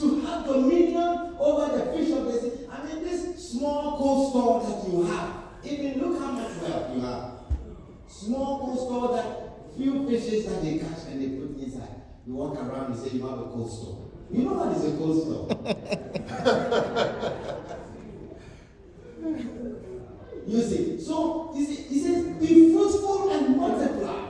To 0.00 0.20
have 0.22 0.46
dominion 0.46 1.36
over 1.38 1.76
the 1.76 1.92
fish 1.92 2.10
of 2.10 2.24
the 2.24 2.40
sea. 2.40 2.66
I 2.70 2.84
mean, 2.84 3.04
this 3.04 3.50
small 3.52 3.98
cold 3.98 4.30
store 4.30 4.62
that 4.62 4.90
you 4.90 5.04
have, 5.04 5.34
even 5.62 6.00
look 6.00 6.20
how 6.20 6.32
much 6.32 6.56
wealth 6.62 6.94
you 6.94 7.00
have. 7.02 7.32
Small 8.08 8.58
cold 8.60 8.78
store 8.78 9.16
that 9.16 9.76
few 9.76 10.08
fishes 10.08 10.46
that 10.46 10.62
they 10.62 10.78
catch 10.78 11.06
and 11.10 11.22
they 11.22 11.28
put 11.38 11.62
inside. 11.62 12.02
You 12.26 12.34
walk 12.34 12.56
around 12.56 12.92
and 12.92 12.96
say 12.96 13.16
you 13.16 13.26
have 13.26 13.38
a 13.38 13.44
cold 13.44 13.70
store. 13.70 14.10
You 14.32 14.44
know 14.44 14.54
what 14.54 14.76
is 14.76 14.84
a 14.84 14.96
cold 14.96 15.22
store? 15.22 15.46
You 20.44 20.60
see, 20.60 21.00
so 21.00 21.52
he 21.54 21.64
says, 22.00 22.26
Be 22.36 22.72
fruitful 22.72 23.30
and 23.30 23.56
multiply, 23.56 24.26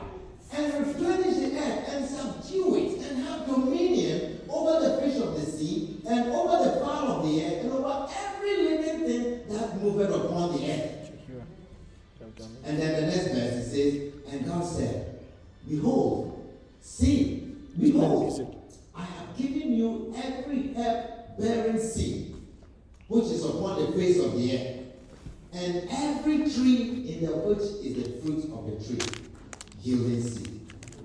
and 0.52 0.86
replenish 0.86 1.36
the 1.36 1.58
earth, 1.58 1.88
and 1.88 2.06
subdue 2.06 2.76
it, 2.76 3.10
and 3.10 3.22
have 3.24 3.46
dominion 3.46 4.40
over 4.48 4.86
the 4.86 5.00
fish 5.00 5.16
of 5.20 5.34
the 5.34 5.44
sea, 5.44 6.00
and 6.06 6.30
over 6.30 6.64
the 6.64 6.80
fowl 6.80 7.12
of 7.12 7.26
the 7.26 7.42
air, 7.42 7.60
and 7.62 7.72
over 7.72 8.06
every 8.14 8.56
living 8.56 9.06
thing 9.06 9.48
that 9.48 9.82
moveth 9.82 10.14
upon 10.14 10.52
the 10.52 10.70
earth. 10.70 11.02
And 12.64 12.78
then 12.78 13.00
the 13.00 13.06
next 13.08 13.28
verse 13.28 13.54
it 13.54 13.70
says, 13.70 14.12
And 14.32 14.46
God 14.46 14.64
said, 14.64 15.18
Behold, 15.68 16.54
see, 16.80 17.56
behold, 17.80 18.58
I 18.94 19.04
have 19.04 19.36
given 19.36 19.74
you 19.74 20.14
every 20.22 20.74
herb 20.74 21.38
bearing 21.38 21.80
seed, 21.80 22.36
which 23.08 23.24
is 23.42 23.54
upon 23.54 23.80
the 23.80 23.92
face 23.92 24.18
of 24.20 24.36
the 24.36 24.56
earth 24.56 24.76
and 25.52 25.88
every 25.90 26.38
tree 26.38 27.06
in 27.08 27.26
the 27.26 27.32
which 27.32 27.58
is 27.58 28.02
the 28.02 28.20
fruit 28.20 28.44
of 28.52 28.66
the 28.66 28.84
tree, 28.84 29.22
yielding 29.82 30.22
seed. 30.22 30.60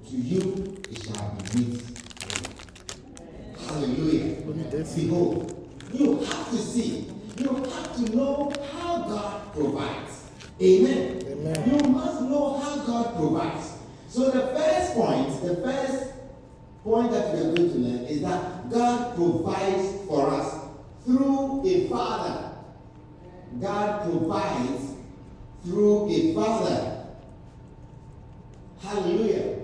To 0.10 0.15
you 0.15 0.77
it 0.89 1.03
shall 1.03 1.38
be 1.53 1.60
meat. 1.60 1.82
Hallelujah. 3.67 4.36
Behold, 4.96 5.70
you 5.94 6.20
have 6.20 6.50
to 6.50 6.58
see, 6.58 7.12
you 7.38 7.50
have 7.50 7.96
to 7.96 8.15
know 8.15 8.53
how 8.72 9.03
God 9.03 9.53
provides. 9.53 10.29
Amen. 10.62 11.21
Amen. 11.28 11.69
You 11.69 11.89
must 11.89 12.21
know 12.21 12.58
how 12.58 12.78
God 12.78 13.15
provides. 13.17 13.73
So 14.08 14.32
the 14.32 14.47
first 14.56 14.93
point, 14.93 15.41
the 15.43 15.56
first 15.58 16.13
point 16.84 17.12
that 17.12 17.34
we 17.34 17.41
are 17.41 17.54
going 17.54 17.71
to 17.73 17.78
learn 17.78 18.06
is 18.06 18.21
that 18.21 18.69
God 18.69 19.15
provides 19.15 20.06
for 20.08 20.30
us 20.30 20.57
through 21.08 21.65
a 21.65 21.88
father 21.88 22.48
God 23.60 24.04
provides 24.04 24.93
through 25.63 26.10
a 26.12 26.34
father. 26.34 27.06
Hallelujah. 28.82 29.56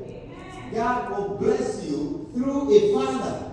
God 0.74 1.12
will 1.12 1.38
bless 1.38 1.86
you 1.86 2.30
through 2.34 2.74
a 2.74 2.94
father. 2.94 3.52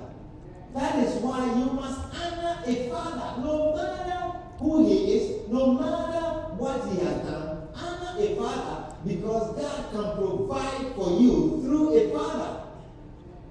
That 0.75 0.99
is 1.01 1.17
why 1.17 1.45
you 1.47 1.73
must 1.73 2.01
honor 2.15 2.63
a 2.65 2.89
father, 2.89 3.43
no 3.43 3.75
matter 3.77 4.39
who 4.59 4.87
he 4.87 5.13
is, 5.13 5.49
no 5.49 5.75
matter 5.75 6.55
what 6.55 6.89
he 6.89 7.01
has 7.05 7.27
done. 7.27 7.69
Honor 7.75 8.15
a 8.19 8.37
father 8.37 8.95
because 9.07 9.57
God 9.57 9.91
can 9.93 10.17
provide 10.17 10.95
for 10.95 11.21
you 11.21 11.61
through 11.63 11.99
a 11.99 12.11
father. 12.13 12.61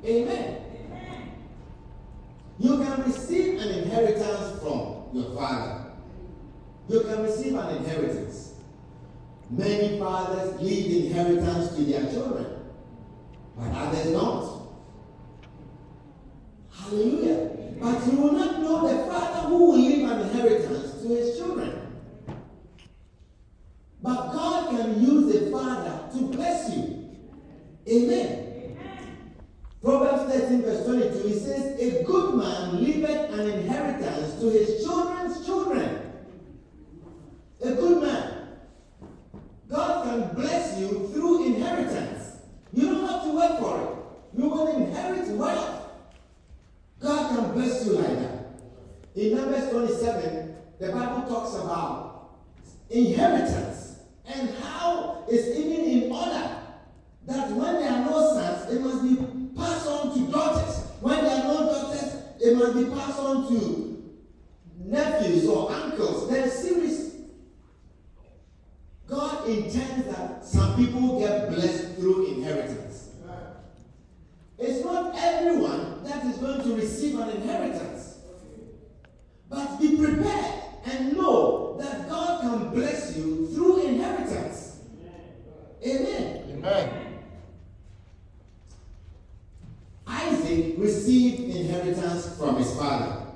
Amen. 0.05 0.27
Amen. 0.27 0.68
You 2.59 2.77
can 2.77 3.03
receive 3.03 3.59
an 3.59 3.69
inheritance 3.69 4.61
from 4.61 5.09
your 5.13 5.35
father 5.35 5.89
you 6.89 7.01
can 7.01 7.21
receive 7.21 7.55
an 7.55 7.77
inheritance. 7.77 8.53
Many 9.51 9.99
fathers 9.99 10.59
leave 10.59 11.05
inheritance 11.05 11.75
to 11.75 11.83
their 11.83 12.11
children, 12.11 12.47
but 13.55 13.71
others 13.71 14.11
don't. 14.11 14.67
Hallelujah. 16.71 17.51
But 17.79 18.05
you 18.07 18.17
will 18.17 18.33
not 18.33 18.59
know 18.61 18.87
the 18.87 19.09
father 19.09 19.49
who 19.49 19.65
will 19.65 19.75
leave 19.77 20.09
an 20.09 20.21
inheritance 20.21 21.01
to 21.01 21.07
his 21.09 21.37
children. 21.37 21.79
But 24.01 24.31
God 24.31 24.69
can 24.71 25.01
use 25.01 25.31
the 25.31 25.51
father 25.51 26.09
to 26.11 26.23
bless 26.27 26.75
you. 26.75 27.07
Amen. 27.87 28.38
Proverbs 30.89 31.21
13, 31.21 31.21
22, 31.21 31.27
he 31.27 31.33
says, 31.33 31.79
A 31.79 32.03
good 32.03 32.35
man 32.35 32.83
leaveth 32.83 33.31
an 33.33 33.47
inheritance 33.47 34.39
to 34.39 34.49
his 34.49 34.83
children's 34.83 35.45
children. 35.45 36.11
A 37.61 37.71
good 37.71 38.01
man. 38.01 38.47
God 39.69 40.05
can 40.05 40.35
bless 40.35 40.79
you 40.79 41.09
through 41.13 41.45
inheritance. 41.45 42.37
You 42.73 42.89
don't 42.89 43.07
have 43.07 43.23
to 43.23 43.35
work 43.35 43.59
for 43.59 43.81
it. 43.81 44.39
You 44.41 44.49
will 44.49 44.67
inherit 44.75 45.27
wealth. 45.29 45.91
God 46.99 47.35
can 47.35 47.51
bless 47.53 47.85
you 47.85 47.93
like 47.93 48.19
that. 48.19 48.45
In 49.15 49.35
Numbers 49.35 49.69
27, 49.69 50.55
the 50.79 50.91
Bible 50.91 51.27
talks 51.27 51.55
about 51.55 52.39
inheritance 52.89 53.99
and 54.25 54.49
how 54.61 55.25
it's 55.27 55.57
even 55.57 55.85
in 55.85 56.11
order 56.11 56.49
that 57.25 57.51
when 57.51 57.73
there 57.75 57.91
are 57.91 58.05
no 58.05 58.33
sons, 58.33 58.71
it 58.73 58.81
must 58.81 59.03
be 59.03 59.39
passed 59.55 59.87
on 59.87 60.13
to 60.13 60.31
daughters. 60.31 60.78
When 61.01 61.23
there 61.23 61.41
are 61.41 61.47
no 61.47 61.65
daughters, 61.65 62.15
it 62.41 62.57
must 62.57 62.75
be 62.75 62.85
passed 62.85 63.19
on 63.19 63.47
to 63.47 64.17
nephews 64.77 65.47
or 65.47 65.71
uncles. 65.71 66.29
There's 66.29 66.53
series 66.53 67.09
God 69.09 69.49
intends 69.49 70.05
that 70.15 70.45
some 70.45 70.75
people 70.75 71.19
get 71.19 71.49
blessed 71.49 71.95
through 71.95 72.27
inheritance. 72.27 73.09
It's 74.59 74.85
not 74.85 75.15
everyone 75.17 76.03
that 76.03 76.25
is 76.25 76.37
going 76.37 76.61
to 76.61 76.75
receive 76.75 77.17
an 77.17 77.29
inheritance. 77.29 78.19
But 79.49 79.79
be 79.79 79.97
prepared 79.97 80.61
and 80.85 81.13
know 81.13 81.77
that 81.79 82.07
God 82.07 82.41
can 82.41 82.69
bless 82.69 83.17
you 83.17 83.47
through 83.47 83.87
inheritance. 83.87 84.81
Amen. 85.83 86.43
Amen. 86.51 87.08
Isaac 90.09 90.75
received 90.77 91.55
inheritance 91.55 92.35
from 92.37 92.57
his 92.57 92.75
father. 92.75 93.27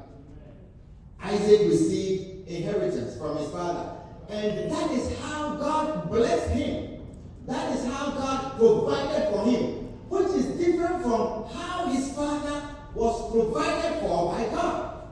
Isaac 1.22 1.62
received 1.68 2.48
inheritance 2.48 3.16
from 3.18 3.38
his 3.38 3.50
father. 3.52 3.98
And 4.30 4.72
that 4.72 4.92
is 4.92 5.20
how 5.20 5.56
God 5.56 6.10
blessed 6.10 6.50
him. 6.52 7.06
That 7.46 7.78
is 7.78 7.86
how 7.86 8.12
God 8.12 8.58
provided 8.58 9.32
for 9.32 9.46
him, 9.46 9.88
which 10.10 10.28
is 10.30 10.46
different 10.58 11.04
from 11.04 11.46
how 11.46 11.88
his 11.88 12.12
father 12.14 12.76
was 12.96 13.32
provided 13.32 14.00
for 14.00 14.34
by 14.34 14.46
God. 14.46 15.08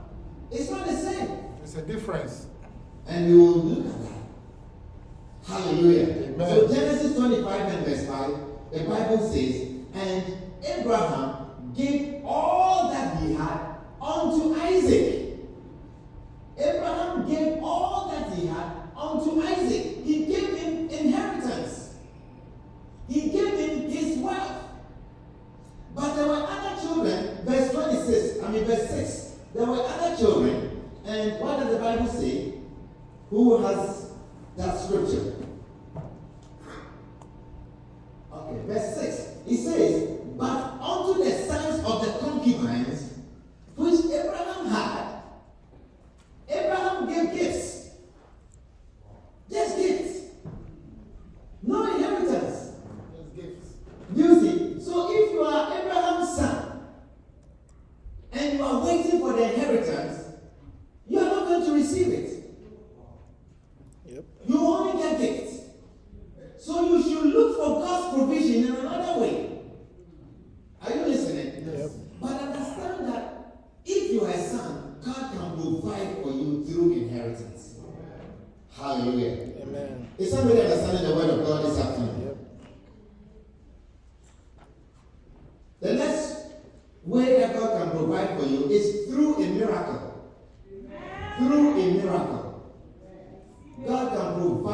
It's 0.50 0.72
not 0.72 0.86
the 0.86 0.96
same. 0.96 1.30
It's 1.62 1.76
a 1.76 1.82
difference. 1.82 2.48
And 3.08 3.28
we 3.28 3.36
will 3.38 3.58
look 3.58 3.86
at 3.86 4.02
that. 4.02 4.22
Hallelujah. 5.48 6.08
Amen. 6.08 6.50
So 6.50 6.68
Genesis 6.74 7.16
25 7.16 7.74
and 7.74 7.86
verse 7.86 8.08
5, 8.08 8.32
the 8.72 8.80
Bible 8.84 9.30
says, 9.30 9.70
And 9.94 10.24
Abraham 10.64 11.41
一 11.74 12.04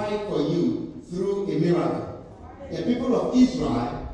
provide 0.08 0.28
for 0.28 0.42
you 0.42 1.04
through 1.10 1.46
a 1.46 1.60
miracle. 1.60 2.26
The 2.72 2.84
people 2.84 3.16
of 3.16 3.36
Israel 3.36 4.10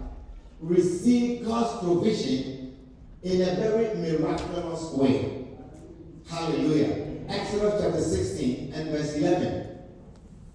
received 0.60 1.46
God's 1.46 1.84
provision 1.84 2.78
in 3.24 3.42
a 3.42 3.56
very 3.56 3.96
miraculous 3.96 4.92
way. 4.94 5.48
Hallelujah. 6.30 7.24
Exodus 7.28 7.82
chapter 7.82 8.02
16 8.02 8.74
and 8.74 8.90
verse 8.90 9.16
11. 9.16 9.80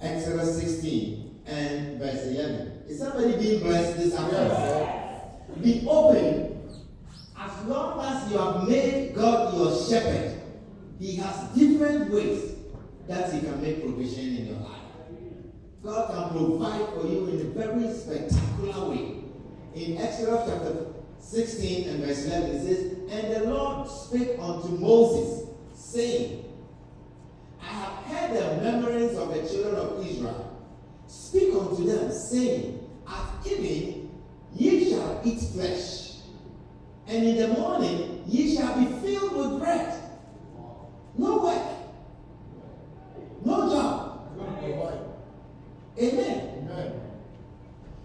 Exodus 0.00 0.60
16 0.60 1.40
and 1.46 1.98
verse 1.98 2.24
11. 2.26 2.84
Is 2.88 2.98
somebody 2.98 3.36
being 3.36 3.62
blessed 3.62 3.98
this 3.98 4.14
afternoon? 4.14 5.62
Be 5.62 5.86
open 5.88 6.68
as 7.38 7.66
long 7.66 8.00
as 8.00 8.30
you 8.30 8.38
have 8.38 8.68
made 8.68 9.14
God 9.14 9.54
your 9.54 9.88
shepherd. 9.88 10.40
He 10.98 11.16
has 11.16 11.48
different 11.50 12.10
ways 12.12 12.54
that 13.06 13.32
He 13.32 13.40
can 13.40 13.60
make 13.62 13.82
provision 13.82 14.36
in 14.36 14.46
your 14.46 14.60
life. 14.60 14.77
God 15.82 16.10
can 16.10 16.30
provide 16.30 16.88
for 16.88 17.06
you 17.06 17.26
in 17.28 17.40
a 17.40 17.44
very 17.50 17.92
spectacular 17.94 18.88
way. 18.88 19.14
In 19.74 19.96
Exodus 19.98 20.48
chapter 20.48 20.86
16 21.20 21.88
and 21.88 22.04
verse 22.04 22.26
11, 22.26 22.50
it 22.50 22.66
says, 22.66 22.92
And 23.10 23.32
the 23.32 23.50
Lord 23.50 23.88
spake 23.88 24.38
unto 24.40 24.68
Moses, 24.70 25.48
saying, 25.74 26.44
I 27.62 27.66
have 27.66 28.04
heard 28.04 28.36
the 28.36 28.62
murmurings 28.62 29.16
of 29.16 29.32
the 29.32 29.48
children 29.48 29.76
of 29.76 30.04
Israel. 30.04 30.66
Speak 31.06 31.54
unto 31.54 31.84
them, 31.84 32.10
saying, 32.10 32.88
At 33.06 33.46
evening 33.46 34.20
ye 34.54 34.90
shall 34.90 35.20
eat 35.24 35.40
flesh, 35.40 36.14
and 37.06 37.24
in 37.24 37.36
the 37.36 37.48
morning 37.48 38.24
ye 38.26 38.56
shall 38.56 38.76
be 38.78 38.86
filled 39.00 39.36
with 39.36 39.60
bread. 39.60 39.94
No 41.16 41.38
work, 41.38 41.62
no 43.44 43.70
job. 43.70 44.08
Amen. 46.00 46.68
Amen. 46.70 47.00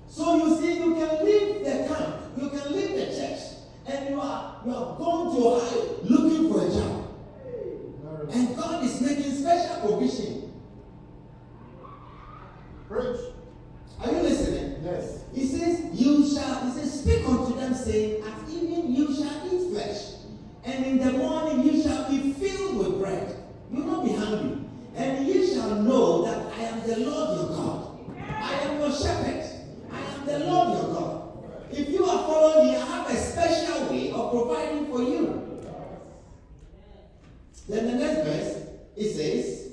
So 0.08 0.36
you 0.36 0.58
see, 0.58 0.78
you 0.78 0.96
can 0.96 1.26
leave 1.26 1.66
the 1.66 1.88
camp, 1.88 2.16
you 2.38 2.50
can 2.50 2.74
leave 2.74 2.96
the 2.96 3.06
church, 3.06 3.40
and 3.88 4.10
you 4.10 4.22
are 4.22 4.62
you 4.66 4.74
are 4.74 4.98
going 4.98 5.36
to 5.36 5.48
Ohio 5.48 5.98
looking 6.04 6.52
for 6.52 6.66
a 6.66 6.70
job. 6.70 7.04
And 8.32 8.56
God 8.56 8.84
is 8.84 9.02
making 9.02 9.32
special 9.36 9.88
provision. 9.88 10.54
Preach. 12.88 13.20
Are 14.00 14.12
you 14.12 14.22
listening? 14.22 14.84
Yes. 14.84 15.24
He 15.34 15.46
says, 15.46 15.86
You 15.94 16.28
shall, 16.28 16.66
he 16.66 16.72
says, 16.72 17.02
speak 17.02 17.28
unto 17.28 17.56
them, 17.56 17.74
saying, 17.74 18.24
At 18.24 18.50
evening 18.50 18.96
you 18.96 19.14
shall 19.16 19.48
eat 19.52 19.72
flesh, 19.72 20.14
and 20.64 20.86
in 20.86 20.98
the 21.00 21.14
morning 21.14 21.66
you 21.66 21.82
shall 21.82 22.10
be 22.10 22.34
filled 22.34 22.78
with 22.78 23.00
bread. 23.00 23.36
You 23.72 23.84
will 23.84 23.92
not 23.92 24.06
be 24.06 24.14
hungry. 24.14 24.60
And 24.96 25.28
ye 25.28 25.54
shall 25.54 25.82
know 25.82 26.24
that 26.24 26.54
I 26.54 26.62
am 26.64 26.88
the 26.88 27.00
Lord 27.00 27.40
your 27.40 27.58
God. 27.58 27.83
I 28.30 28.54
am 28.62 28.80
your 28.80 28.92
shepherd. 28.92 29.44
I 29.92 30.00
am 30.00 30.26
the 30.26 30.40
Lord 30.40 30.78
your 30.78 30.94
God. 30.94 31.34
If 31.72 31.90
you 31.90 32.06
are 32.06 32.28
following 32.28 32.68
me, 32.68 32.76
I 32.76 32.86
have 32.86 33.10
a 33.10 33.16
special 33.16 33.90
way 33.90 34.12
of 34.12 34.32
providing 34.32 34.88
for 34.88 35.02
you. 35.02 35.62
Then 37.68 37.88
the 37.88 38.06
next 38.06 38.28
verse, 38.28 38.68
it 38.98 39.10
says, 39.14 39.72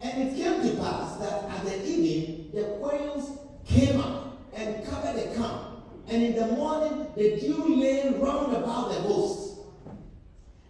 And 0.00 0.28
it 0.28 0.36
came 0.36 0.62
to 0.62 0.76
pass 0.82 1.16
that 1.18 1.44
at 1.44 1.64
the 1.64 1.86
evening 1.86 2.50
the 2.52 2.64
quails 2.80 3.38
came 3.66 4.00
up 4.00 4.38
and 4.54 4.84
covered 4.86 5.16
the 5.16 5.34
camp, 5.36 5.84
and 6.08 6.22
in 6.22 6.34
the 6.34 6.46
morning 6.48 7.06
the 7.16 7.40
dew 7.40 7.76
lay 7.76 8.10
round 8.18 8.54
about 8.54 8.88
the 8.88 9.00
host. 9.00 9.60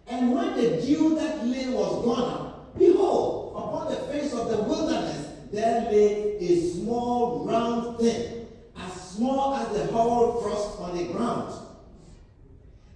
And 0.07 0.33
when 0.33 0.55
the 0.55 0.81
dew 0.81 1.15
that 1.15 1.45
lay 1.45 1.67
was 1.69 2.05
gone 2.05 2.31
up, 2.31 2.77
behold, 2.77 3.53
upon 3.57 3.91
the 3.91 3.99
face 4.13 4.33
of 4.33 4.49
the 4.49 4.63
wilderness 4.63 5.29
there 5.51 5.81
lay 5.91 6.37
a 6.37 6.71
small 6.71 7.45
round 7.45 7.99
thing, 7.99 8.47
as 8.77 8.93
small 9.11 9.55
as 9.55 9.69
the 9.75 9.85
hoar 9.87 10.41
frost 10.41 10.79
on 10.79 10.97
the 10.97 11.05
ground. 11.05 11.53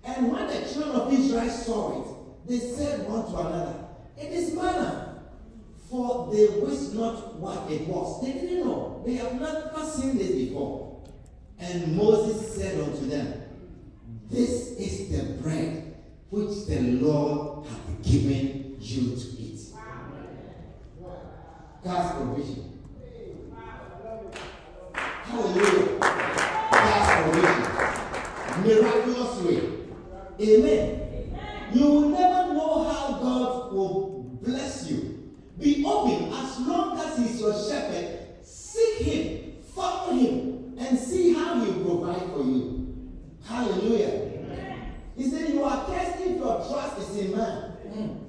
And 0.03 0.31
when 0.31 0.47
the 0.47 0.67
children 0.71 0.95
of 0.95 1.13
Israel 1.13 1.49
saw 1.49 2.01
it, 2.01 2.19
they 2.47 2.59
said 2.59 3.07
one 3.07 3.18
to 3.31 3.37
another, 3.39 3.85
It 4.17 4.31
is 4.31 4.53
manna. 4.53 5.05
For 5.89 6.29
they 6.31 6.47
wist 6.59 6.93
not 6.93 7.35
what 7.35 7.71
it 7.71 7.87
was. 7.87 8.21
They 8.21 8.33
didn't 8.33 8.59
know. 8.63 9.01
They 9.05 9.13
have 9.15 9.33
never 9.39 9.83
seen 9.85 10.17
this 10.17 10.31
before. 10.31 11.03
And 11.59 11.95
Moses 11.97 12.55
said 12.55 12.79
unto 12.79 13.07
them, 13.07 13.41
This 14.29 14.77
is 14.77 15.09
the 15.09 15.33
bread 15.41 15.95
which 16.29 16.67
the 16.67 16.79
Lord 16.79 17.65
hath 17.65 18.03
given 18.03 18.77
you 18.79 19.15
to 19.15 19.41
eat. 19.41 19.59
God's 21.83 22.15
provision. 22.17 22.79
Hallelujah. 25.03 25.99
God's 26.71 27.23
provision. 27.23 27.79
Miraculous 28.63 29.41
way. 29.41 29.61
Amen. 30.41 31.35
You 31.73 31.85
will 31.85 32.09
never 32.09 32.53
know 32.53 32.83
how 32.83 33.13
God 33.13 33.73
will 33.73 34.39
bless 34.41 34.89
you. 34.89 35.33
Be 35.59 35.83
open 35.85 36.31
as 36.33 36.59
long 36.61 36.99
as 36.99 37.17
He's 37.17 37.39
your 37.39 37.53
shepherd. 37.53 38.45
Seek 38.45 38.97
Him, 38.99 39.53
follow 39.75 40.13
Him, 40.13 40.75
and 40.77 40.97
see 40.97 41.33
how 41.33 41.59
He'll 41.59 41.85
provide 41.85 42.29
for 42.31 42.43
you. 42.43 43.09
Hallelujah. 43.45 44.29
He 45.15 45.29
said, 45.29 45.49
You 45.49 45.63
are 45.63 45.85
testing 45.87 46.33
if 46.33 46.37
your 46.37 46.57
trust 46.67 46.97
is 46.99 47.17
in 47.17 47.35
man. 47.35 47.69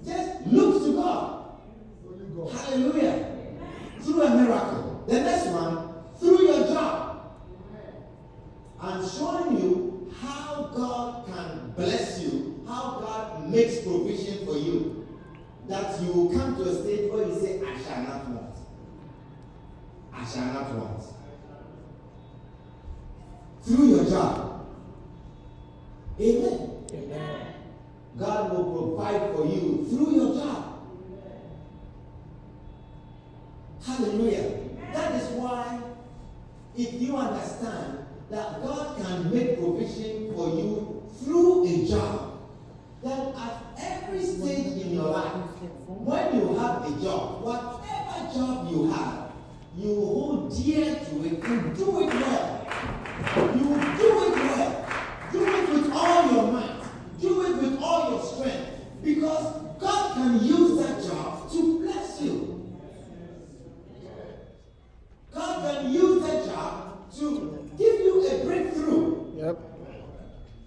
Just 0.04 0.46
look 0.46 0.82
to 0.84 0.94
God. 0.94 1.60
Hallelujah. 2.52 3.36
Through 4.00 4.22
a 4.22 4.34
miracle. 4.34 5.04
The 5.06 5.20
next 5.20 5.46
one, 5.48 5.94
through 6.18 6.42
your 6.42 6.66
job. 6.66 7.38
I'm 8.80 9.08
showing 9.08 9.58
you 9.58 10.12
how 10.20 10.70
God 10.74 11.26
can 11.26 11.72
bless 11.76 12.20
you, 12.22 12.64
how 12.66 12.98
God 13.00 13.50
makes 13.50 13.80
provision 13.80 14.46
for 14.46 14.56
you. 14.56 15.06
That 15.68 16.00
you 16.02 16.12
will 16.12 16.30
come 16.36 16.56
to 16.56 16.62
a 16.62 16.82
stage 16.82 17.10
where 17.12 17.28
you 17.28 17.38
say, 17.38 17.60
I 17.64 17.78
shall 17.82 18.02
not 18.02 18.28
want. 18.28 18.54
I 20.12 20.19
shall 20.32 20.52
not 20.52 20.74
want. 20.74 21.02
Through 23.62 23.86
your 23.88 24.04
job. 24.04 24.66
Amen. 26.20 26.84
Amen. 26.92 27.46
God 28.18 28.52
will 28.52 28.96
provide 28.96 29.34
for 29.34 29.46
you 29.46 29.86
through 29.88 30.14
your 30.14 30.34
job. 30.34 30.80
Hallelujah. 33.84 34.58
That 34.92 35.14
is 35.14 35.28
why, 35.30 35.80
if 36.76 36.94
you 36.94 37.16
understand 37.16 38.06
that 38.30 38.62
God 38.62 38.96
can 39.02 39.32
make 39.32 39.58
provision 39.58 40.32
for 40.34 40.48
you 40.48 41.02
through 41.24 41.66
a 41.66 41.88
job, 41.88 42.40
then 43.02 43.34
at 43.34 43.62
every 43.78 44.22
stage 44.22 44.82
in 44.82 44.94
your 44.94 45.10
life, 45.10 45.32
when 45.86 46.36
you 46.36 46.54
have 46.58 46.84
a 46.84 47.02
job, 47.02 47.42
whatever 47.42 48.34
job 48.34 48.70
you 48.70 48.90
have, 48.92 49.32
you 49.76 49.94
hold 49.94 50.56
dear 50.56 50.94
to 50.94 51.24
it 51.24 51.42
and 51.44 51.76
do 51.76 52.00
it 52.00 52.14
well. 52.14 52.66
You 53.56 53.64
do 53.64 54.24
it 54.24 54.34
well. 54.34 54.88
Do 55.32 55.46
it 55.46 55.68
with 55.70 55.92
all 55.92 56.32
your 56.32 56.52
might. 56.52 56.82
Do 57.20 57.46
it 57.46 57.62
with 57.62 57.80
all 57.80 58.10
your 58.10 58.22
strength. 58.22 58.70
Because 59.02 59.80
God 59.80 60.14
can 60.14 60.44
use 60.44 60.78
that 60.80 61.02
job 61.02 61.50
to 61.52 61.80
bless 61.80 62.20
you. 62.20 62.78
God 65.32 65.62
can 65.62 65.92
use 65.92 66.22
that 66.22 66.46
job 66.46 67.10
to 67.18 67.68
give 67.78 68.00
you 68.00 68.26
a 68.26 68.44
breakthrough. 68.44 69.36
Yep. 69.36 69.58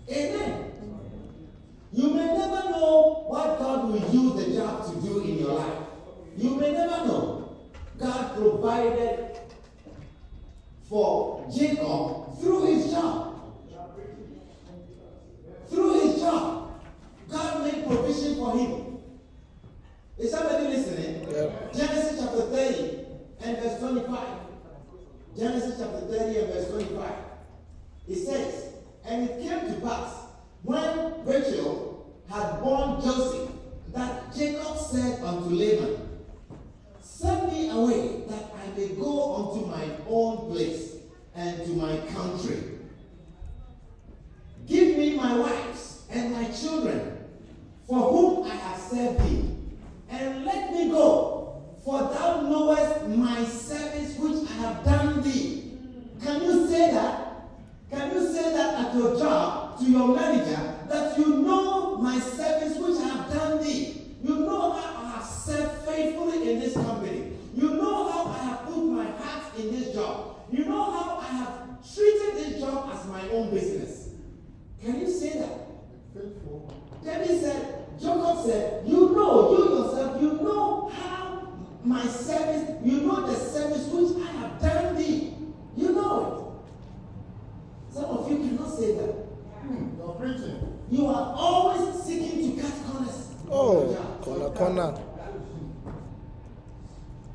Amen. 0.09 0.71
You 1.91 2.09
may 2.09 2.25
never 2.25 2.69
know 2.71 3.25
what 3.27 3.59
God 3.59 3.89
will 3.89 4.09
use 4.09 4.45
the 4.45 4.55
job 4.55 4.85
to 4.89 5.01
do 5.01 5.21
in 5.21 5.39
your 5.39 5.53
life. 5.53 5.83
You 6.35 6.55
may 6.55 6.71
never 6.71 7.05
know. 7.05 7.33
God 7.99 8.35
provided 8.35 9.37
for 10.89 11.47
Jacob 11.55 12.39
through 12.39 12.65
his 12.65 12.91
job. 12.91 13.41
Through 15.69 16.01
his 16.01 16.19
job. 16.19 16.81
God 17.29 17.63
made 17.63 17.85
provision 17.85 18.35
for 18.35 18.57
him. 18.57 18.97
Is 20.17 20.31
somebody 20.31 20.67
listening? 20.67 21.27
Yep. 21.29 21.73
Genesis 21.73 22.19
chapter 22.19 22.41
30 22.41 23.05
and 23.43 23.57
verse 23.57 23.79
25. 23.79 24.19
Genesis 25.37 25.79
chapter 25.79 26.01
30 26.01 26.39
and 26.39 26.53
verse 26.53 26.69
25. 26.69 27.11
It 28.07 28.15
says, 28.15 28.73
And 29.05 29.29
it 29.29 29.41
came 29.41 29.73
to 29.73 29.81
pass 29.81 30.25
when 30.61 31.25
Rachel 31.25 32.21
had 32.29 32.61
born 32.61 33.01
Joseph 33.01 33.49
that 33.93 34.33
Jacob 34.35 34.77
said 34.77 35.23
unto 35.23 35.49
Laban, 35.49 36.09
Send 37.01 37.51
me 37.51 37.69
away 37.69 38.23
that 38.27 38.51
I 38.55 38.77
may 38.77 38.89
go 38.89 39.35
unto 39.35 39.65
my 39.67 39.85
own 40.07 40.51
place 40.51 40.95
and 41.35 41.63
to 41.65 41.69
my 41.71 41.97
country. 42.13 42.79
Give 44.65 44.97
me 44.97 45.15
my 45.15 45.37
wives 45.37 46.05
and 46.09 46.33
my 46.33 46.49
children, 46.63 47.17
for 47.87 47.99
whom 47.99 48.51
I 48.51 48.55
have 48.55 48.79
served 48.79 49.19
thee, 49.23 49.49
and 50.09 50.45
let 50.45 50.71
me 50.71 50.89
go, 50.89 51.61
for 51.83 51.99
thou 52.01 52.41
knowest 52.41 53.07
my 53.07 53.43
service 53.45 54.17
which 54.17 54.49
I 54.49 54.53
have 54.53 54.83
done 54.85 55.21
thee. 55.21 55.71
Can 56.23 56.41
you 56.43 56.67
say 56.67 56.91
that? 56.91 57.19
Can 57.91 58.11
you 58.13 58.25
say 58.33 58.53
that 58.53 58.85
at 58.85 58.95
your 58.95 59.17
job 59.19 59.77
to 59.79 59.85
your 59.85 60.15
manager 60.15 60.75
that 60.87 61.17
you 61.17 61.27
know 61.41 61.97
my 61.97 62.17
service 62.19 62.77
which 62.77 62.97
I 62.99 63.07
have 63.09 63.33
done 63.33 63.63
thee? 63.63 63.99
You 64.23 64.35
know 64.39 64.71
how 64.71 65.03
I 65.03 65.09
have 65.17 65.25
served 65.25 65.85
faithfully 65.85 66.53
in 66.53 66.59
this 66.61 66.73
company. 66.73 67.33
You 67.55 67.71
know 67.71 68.09
how 68.09 68.25
I 68.31 68.37
have 68.37 68.65
put 68.65 68.77
my 68.85 69.05
heart 69.05 69.57
in 69.59 69.71
this 69.77 69.93
job. 69.93 70.37
You 70.49 70.65
know 70.65 70.83
how 70.91 71.17
I 71.19 71.25
have 71.25 71.93
treated 71.93 72.35
this 72.35 72.61
job 72.61 72.89
as 72.93 73.05
my 73.07 73.27
own 73.29 73.51
business. 73.51 74.09
Can 74.81 74.99
you 75.01 75.11
say 75.11 75.39
that? 75.39 75.59
Faithful. 76.13 76.73
David 77.03 77.41
said, 77.41 77.85
Jacob 77.99 78.45
said, 78.45 78.87
You 78.87 79.09
know, 79.11 79.51
you 79.57 79.77
yourself, 79.77 80.21
you 80.21 80.31
know 80.41 80.89
how 80.89 81.51
my 81.83 82.05
service, 82.05 82.69
you 82.83 83.01
know 83.01 83.27
the 83.27 83.35
service 83.35 83.87
which 83.91 84.25
I 84.25 84.31
have 84.31 84.61
done 84.61 84.95
thee. 84.95 85.33
You 85.75 85.91
know 85.91 86.57
it. 87.89 87.93
Some 87.93 88.05
of 88.05 88.31
you 88.31 88.37
cannot 88.37 88.69
say 88.77 88.95
that. 88.95 89.11
Hmm, 89.61 89.97
You're 89.97 90.13
preaching. 90.15 90.79
You 90.89 91.07
are 91.07 91.33
always 91.35 92.01
seeking 92.03 92.55
to 92.55 92.61
cut 92.61 92.71
corners. 92.87 93.27
Oh, 93.49 93.91
Yeah. 93.91 94.23
corner, 94.25 94.49
corner. 94.49 94.99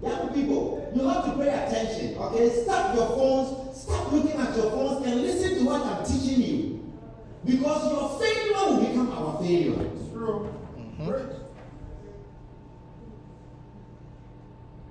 Young 0.02 0.28
people, 0.32 0.92
you 0.94 1.08
have 1.08 1.24
to 1.24 1.32
pay 1.32 1.48
attention, 1.48 2.16
okay? 2.18 2.62
Stop 2.62 2.94
your 2.94 3.08
phones, 3.08 3.76
stop 3.80 4.12
looking 4.12 4.32
at 4.40 4.56
your 4.56 4.70
phones 4.70 5.04
and 5.06 5.22
listen 5.22 5.58
to 5.58 5.64
what 5.64 5.82
I'm 5.82 6.04
teaching 6.04 6.40
you. 6.40 6.74
Because 7.44 7.90
your 7.92 8.18
failure 8.20 8.70
will 8.76 8.86
become 8.86 9.10
our 9.12 9.42
failure. 9.42 9.90
It's 9.94 10.12
true. 10.12 10.54
Preach. 10.98 11.36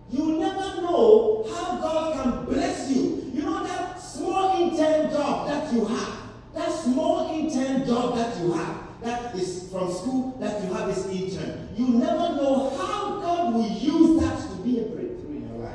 You 0.09 0.39
never 0.39 0.81
know 0.81 1.45
how 1.53 1.77
God 1.81 2.13
can 2.23 2.45
bless 2.45 2.89
you. 2.91 3.29
You 3.33 3.43
know 3.43 3.63
that 3.63 3.99
small 4.01 4.57
intern 4.61 5.11
job 5.11 5.47
that 5.49 5.73
you 5.73 5.85
have, 5.85 6.13
that 6.53 6.71
small 6.71 7.29
intern 7.33 7.85
job 7.85 8.15
that 8.15 8.39
you 8.41 8.53
have, 8.53 8.77
that 9.03 9.35
is 9.35 9.69
from 9.71 9.91
school 9.91 10.37
that 10.39 10.63
you 10.63 10.73
have 10.73 10.87
this 10.87 11.05
intern. 11.07 11.69
You 11.75 11.89
never 11.89 12.35
know 12.35 12.69
how 12.77 13.19
God 13.19 13.53
will 13.53 13.67
use 13.69 14.21
that 14.21 14.37
to 14.49 14.55
be 14.63 14.79
a 14.79 14.83
breakthrough 14.83 15.35
in 15.37 15.49
your 15.49 15.57
life. 15.65 15.73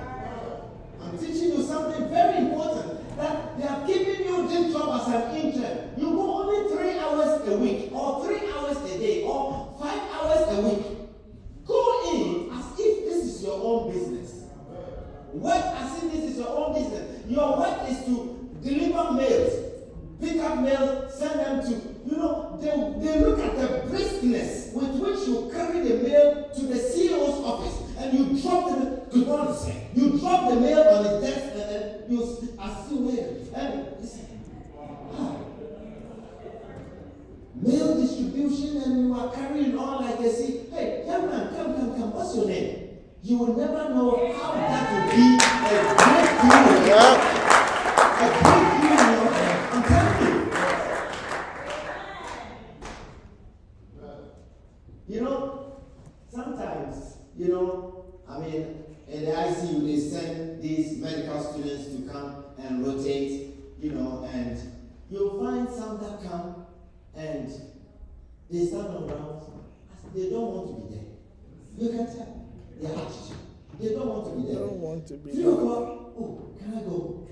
I'm 1.02 1.18
teaching 1.18 1.50
you 1.52 1.62
something 1.62 2.08
very 2.08 2.38
important 2.46 3.16
that 3.18 3.58
they 3.58 3.64
have 3.66 3.86
given 3.86 4.24
you 4.24 4.48
this 4.48 4.72
job 4.72 5.00
as 5.02 5.14
an 5.14 5.36
intern. 5.36 5.90
You 5.98 6.10
go 6.10 6.42
only 6.42 6.74
three 6.74 6.98
hours 6.98 7.46
a 7.46 7.56
week, 7.58 7.92
or 7.92 8.24
three 8.24 8.50
hours 8.50 8.78
a 8.78 8.98
day, 8.98 9.22
or 9.24 9.76
five 9.78 10.00
hours 10.14 10.58
a 10.58 10.60
week. 10.62 10.86
Go 11.66 12.12
in 12.16 12.50
as 12.58 12.64
if 12.80 13.04
this 13.04 13.24
is 13.24 13.42
your 13.44 13.60
own 13.62 13.92
business. 13.92 14.30
Work 15.32 15.64
as 15.76 16.02
if 16.02 16.12
this 16.12 16.24
is 16.32 16.38
your 16.38 16.48
own 16.48 16.74
business. 16.74 17.26
Your 17.26 17.58
work 17.58 17.88
is 17.88 18.04
to 18.04 18.50
deliver 18.62 19.12
mails, 19.12 19.52
pick 20.20 20.38
up 20.40 20.58
mails, 20.60 21.14
send 21.14 21.40
them 21.40 21.62
to, 21.62 21.70
you 22.06 22.16
know, 22.16 22.58
they, 22.60 22.70
they 23.04 23.20
look 23.20 23.38
at 23.38 23.56
the 23.56 23.88
briskness 23.88 24.72
with 24.74 24.90
which 25.00 25.26
you 25.26 25.50
carry 25.52 25.80
the 25.88 26.02
mail 26.06 26.50
to 26.54 26.66
the 26.66 26.74
CEO's 26.74 27.44
office 27.44 27.96
and 27.98 28.18
you 28.18 28.42
drop 28.42 28.68
the, 29.10 29.18
morning, 29.18 29.54
sir. 29.54 29.74
You 29.94 30.18
drop 30.18 30.50
the 30.50 30.60
mail 30.60 30.80
on 30.82 31.04
his 31.04 31.22
desk 31.22 31.54
and 31.54 31.70
then 31.70 32.02
you 32.08 32.56
are 32.58 32.84
still 32.84 33.02
waiting. 33.02 33.48
And 33.54 33.86
listen, 34.00 34.26
mail 37.54 38.00
distribution 38.00 38.82
and 38.82 39.08
you 39.08 39.14
are 39.14 39.32
carrying 39.32 39.78
on 39.78 40.04
like 40.04 40.18
they 40.18 40.30
say, 40.30 40.66
hey, 40.70 41.04
young 41.06 41.26
man, 41.30 41.54
come, 41.54 41.74
come, 41.74 41.96
come, 41.96 42.12
what's 42.12 42.36
your 42.36 42.46
name? 42.46 42.98
You 43.22 43.38
will 43.38 43.56
never 43.56 43.88
know 43.90 44.34
how 44.34 44.52
that 44.52 44.81
come 66.32 66.66
and 67.14 67.48
they 68.50 68.64
stand 68.66 68.86
on 68.86 69.10
around. 69.10 69.42
They 70.14 70.30
don't 70.30 70.52
want 70.52 70.66
to 70.68 70.74
be 70.82 70.94
there. 70.94 71.08
You 71.78 71.88
can 71.90 72.06
tell 72.06 72.46
their 72.80 72.92
attitude. 72.92 73.36
They 73.80 73.88
don't 73.94 74.06
want 74.08 74.24
to 74.26 74.30
be 74.40 74.52
there. 74.52 74.60
don't 74.66 74.80
want 74.80 75.06
to 75.08 75.14
be 75.14 75.30
Three 75.32 75.42
there. 75.42 75.52
o'clock. 75.52 75.82
Oh, 76.18 76.54
can 76.58 76.74
I 76.74 76.80
go? 76.82 77.26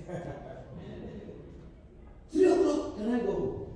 Three 2.31 2.45
o'clock. 2.45 2.97
Can 2.97 3.13
I 3.13 3.19
go? 3.19 3.67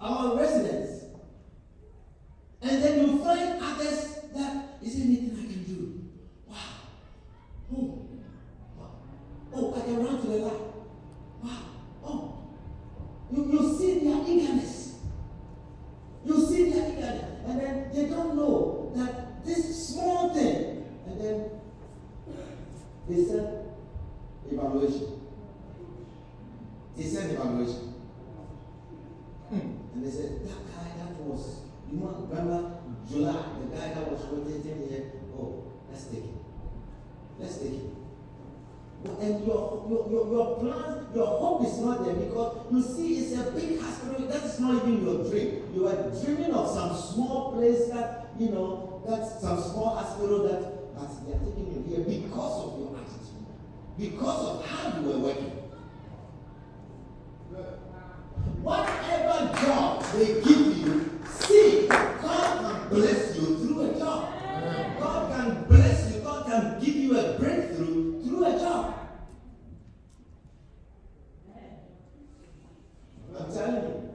Our 0.00 0.36
residents. 0.36 1.04
And 2.60 2.82
then 2.82 3.00
you 3.00 3.18
find 3.24 3.60
others 3.60 4.18
that 4.34 4.78
is 4.82 4.96
there 4.96 5.04
anything 5.06 5.36
I 5.38 5.52
can 5.52 5.64
do? 5.64 6.04
Wow. 6.46 6.56
Oh. 7.72 8.08
Wow. 8.76 8.90
Oh, 9.54 9.74
I 9.76 9.80
can 9.84 10.04
run 10.04 10.20
to 10.20 10.26
the 10.26 10.36
light. 10.38 10.71
You, 13.52 13.76
see 13.76 13.98
their 13.98 14.22
eagerness. 14.26 14.98
You 16.24 16.40
see 16.46 16.70
their 16.70 16.88
eagerness. 16.88 17.24
And 17.46 17.60
then 17.60 17.90
they 17.92 18.06
don't 18.06 18.34
know 18.34 18.90
that 18.96 19.44
this 19.44 19.88
small 19.88 20.32
thing, 20.32 20.86
and 21.06 21.20
then 21.20 21.50
they 23.08 23.24
send 23.24 23.48
evaluation. 24.50 25.20
They 26.96 27.04
send 27.04 27.32
evaluation. 27.32 27.94
Hmm. 29.50 29.60
And 29.94 30.06
they 30.06 30.10
said, 30.10 30.46
that 30.46 30.66
guy 30.74 30.88
that 30.98 31.20
was, 31.20 31.60
you 31.90 32.26
remember 32.30 32.78
July, 33.06 33.44
the 33.60 33.76
guy 33.76 33.88
that 33.92 34.10
was 34.10 34.24
rotating 34.24 34.88
here, 34.88 35.12
oh, 35.36 35.64
let's 35.90 36.04
take 36.04 36.24
him. 36.24 36.38
Let's 37.38 37.58
take 37.58 37.72
him. 37.72 38.01
And 39.04 39.46
your, 39.46 39.86
your, 39.88 40.08
your, 40.10 40.32
your 40.32 40.58
plans, 40.60 41.14
your 41.14 41.26
hope 41.26 41.66
is 41.66 41.78
not 41.78 42.04
there 42.04 42.14
because 42.14 42.66
you 42.72 42.82
see 42.82 43.18
it's 43.18 43.32
a 43.40 43.50
big 43.50 43.80
hospital. 43.80 44.26
That's 44.26 44.58
not 44.60 44.82
even 44.82 45.04
your 45.04 45.28
dream. 45.28 45.70
You 45.74 45.88
are 45.88 46.10
dreaming 46.24 46.52
of 46.52 46.70
some 46.70 46.96
small 46.96 47.52
place 47.52 47.88
that, 47.88 48.28
you 48.38 48.50
know, 48.50 49.02
that's 49.06 49.40
some 49.40 49.60
small 49.60 49.96
hospital 49.96 50.42
that, 50.44 50.94
but 50.94 51.26
they 51.26 51.32
are 51.32 51.38
taking 51.38 51.66
you 51.72 51.82
here 51.88 52.04
because 52.04 52.64
of 52.64 52.78
your 52.78 52.96
attitude, 52.96 53.46
because 53.98 54.48
of 54.48 54.66
how 54.66 55.00
you 55.00 55.08
were 55.08 55.18
working. 55.18 55.52
Whatever 58.62 59.52
job 59.60 60.04
they 60.14 60.26
give 60.42 60.76
you, 60.78 61.20
see, 61.26 61.88
God 61.88 62.20
can 62.20 62.88
bless 62.88 63.36
you 63.36 63.58
through 63.58 63.90
a 63.90 63.98
job. 63.98 64.32
God 65.00 65.32
can 65.32 65.64
bless 65.64 66.14
you, 66.14 66.20
God 66.20 66.46
can 66.46 66.80
give 66.80 66.94
you 66.94 67.18
a 67.18 67.38
breakthrough 67.38 68.22
through 68.22 68.44
a 68.44 68.58
job. 68.58 68.94
I'm 73.38 73.52
telling 73.52 73.82
you. 73.82 74.14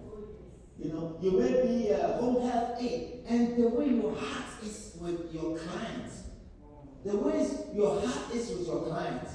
You 0.79 0.93
know, 0.93 1.17
you 1.21 1.31
may 1.31 1.61
be 1.63 1.89
a 1.89 2.07
home 2.13 2.47
health 2.47 2.79
aide, 2.79 3.25
and 3.27 3.57
the 3.57 3.67
way 3.67 3.89
your 3.89 4.15
heart 4.15 4.45
is 4.63 4.95
with 5.01 5.33
your 5.33 5.57
clients, 5.57 6.23
the 7.07 7.17
way 7.17 7.47
your 7.73 8.01
heart 8.01 8.33
is 8.33 8.49
with 8.49 8.67
your 8.67 8.81
client, 8.83 9.27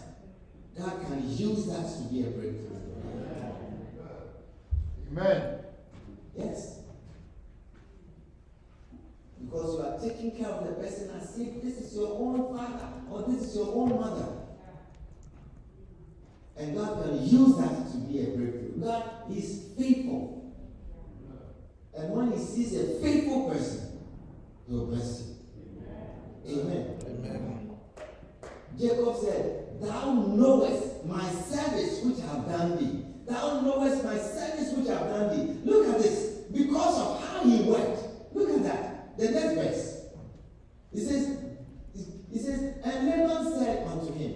God 0.79 1.07
can 1.07 1.37
use 1.37 1.67
that 1.67 1.87
to 1.97 2.13
be 2.13 2.23
a 2.23 2.31
breakthrough. 2.31 2.73
Amen. 5.11 5.59
Yes. 6.37 6.81
Because 9.41 9.75
you 9.75 9.81
are 9.81 9.99
taking 10.01 10.37
care 10.37 10.49
of 10.49 10.67
the 10.67 10.73
person 10.73 11.11
as 11.21 11.39
if 11.39 11.63
this 11.63 11.79
is 11.79 11.95
your 11.95 12.13
own 12.13 12.57
father 12.57 12.89
or 13.11 13.23
this 13.23 13.49
is 13.49 13.57
your 13.57 13.75
own 13.75 14.01
mother. 14.01 14.29
And 16.57 16.77
God 16.77 17.05
can 17.05 17.27
use 17.27 17.57
that 17.57 17.91
to 17.93 17.99
be 17.99 18.21
a 18.21 18.37
breakthrough. 18.37 18.81
God 18.81 19.33
is 19.35 19.73
faithful. 19.79 20.55
And 21.95 22.11
when 22.11 22.33
He 22.33 22.39
sees 22.39 22.75
a 22.75 23.01
faithful 23.01 23.51
person, 23.51 23.99
He 24.67 24.75
will 24.75 24.87
bless 24.87 25.23
you. 25.23 25.33
Amen. 26.49 26.99
Amen. 27.07 27.62
Jacob 28.79 29.17
said, 29.17 29.81
Thou 29.81 30.15
knowest 30.15 31.05
my 31.05 31.29
service 31.31 32.01
which 32.05 32.19
I 32.25 32.35
have 32.35 32.47
done 32.49 32.77
thee. 32.79 33.05
Thou 33.27 33.61
knowest 33.61 34.05
my 34.05 34.17
service 34.17 34.73
which 34.77 34.89
I 34.89 34.99
have 34.99 35.09
done 35.09 35.37
thee. 35.37 35.61
Look 35.65 35.89
at 35.89 36.01
this. 36.01 36.43
Because 36.53 37.01
of 37.01 37.29
how 37.29 37.45
he 37.45 37.63
worked. 37.63 38.35
Look 38.35 38.51
at 38.51 38.63
that. 38.65 39.19
The 39.19 39.31
next 39.31 39.55
verse. 39.55 40.05
He 40.93 41.01
says, 41.01 41.39
he 42.31 42.39
says, 42.39 42.77
and 42.85 43.09
Laban 43.09 43.59
said 43.59 43.87
unto 43.87 44.13
him, 44.15 44.35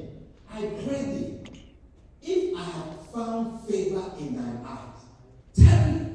I 0.50 0.60
pray 0.86 1.04
thee, 1.04 1.36
if 2.22 2.56
I 2.56 2.62
have 2.62 3.10
found 3.12 3.68
favor 3.68 4.12
in 4.18 4.36
thine 4.36 4.64
eyes, 4.66 5.04
tell 5.54 5.92
me, 5.92 6.10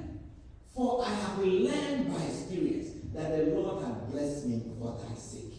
for 0.76 1.06
I 1.06 1.10
have 1.10 1.40
learned 1.40 2.14
by 2.14 2.22
experience 2.24 2.90
that 3.14 3.32
the 3.32 3.52
Lord 3.54 3.84
hath 3.84 4.12
blessed 4.12 4.46
me 4.48 4.62
for 4.80 4.98
thy 4.98 5.16
sake. 5.16 5.51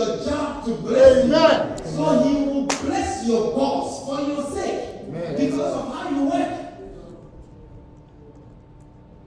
Your 0.00 0.24
job 0.24 0.64
to 0.64 0.74
bless 0.74 1.24
Amen. 1.24 1.78
you. 1.78 1.84
So 1.90 2.22
he 2.22 2.44
will 2.44 2.66
bless 2.66 3.26
your 3.26 3.52
boss 3.54 4.06
for 4.06 4.20
your 4.20 4.44
sake. 4.50 5.04
Amen. 5.08 5.36
Because 5.36 5.76
of 5.76 5.94
how 5.94 6.08
you 6.10 6.24
work. 6.24 6.72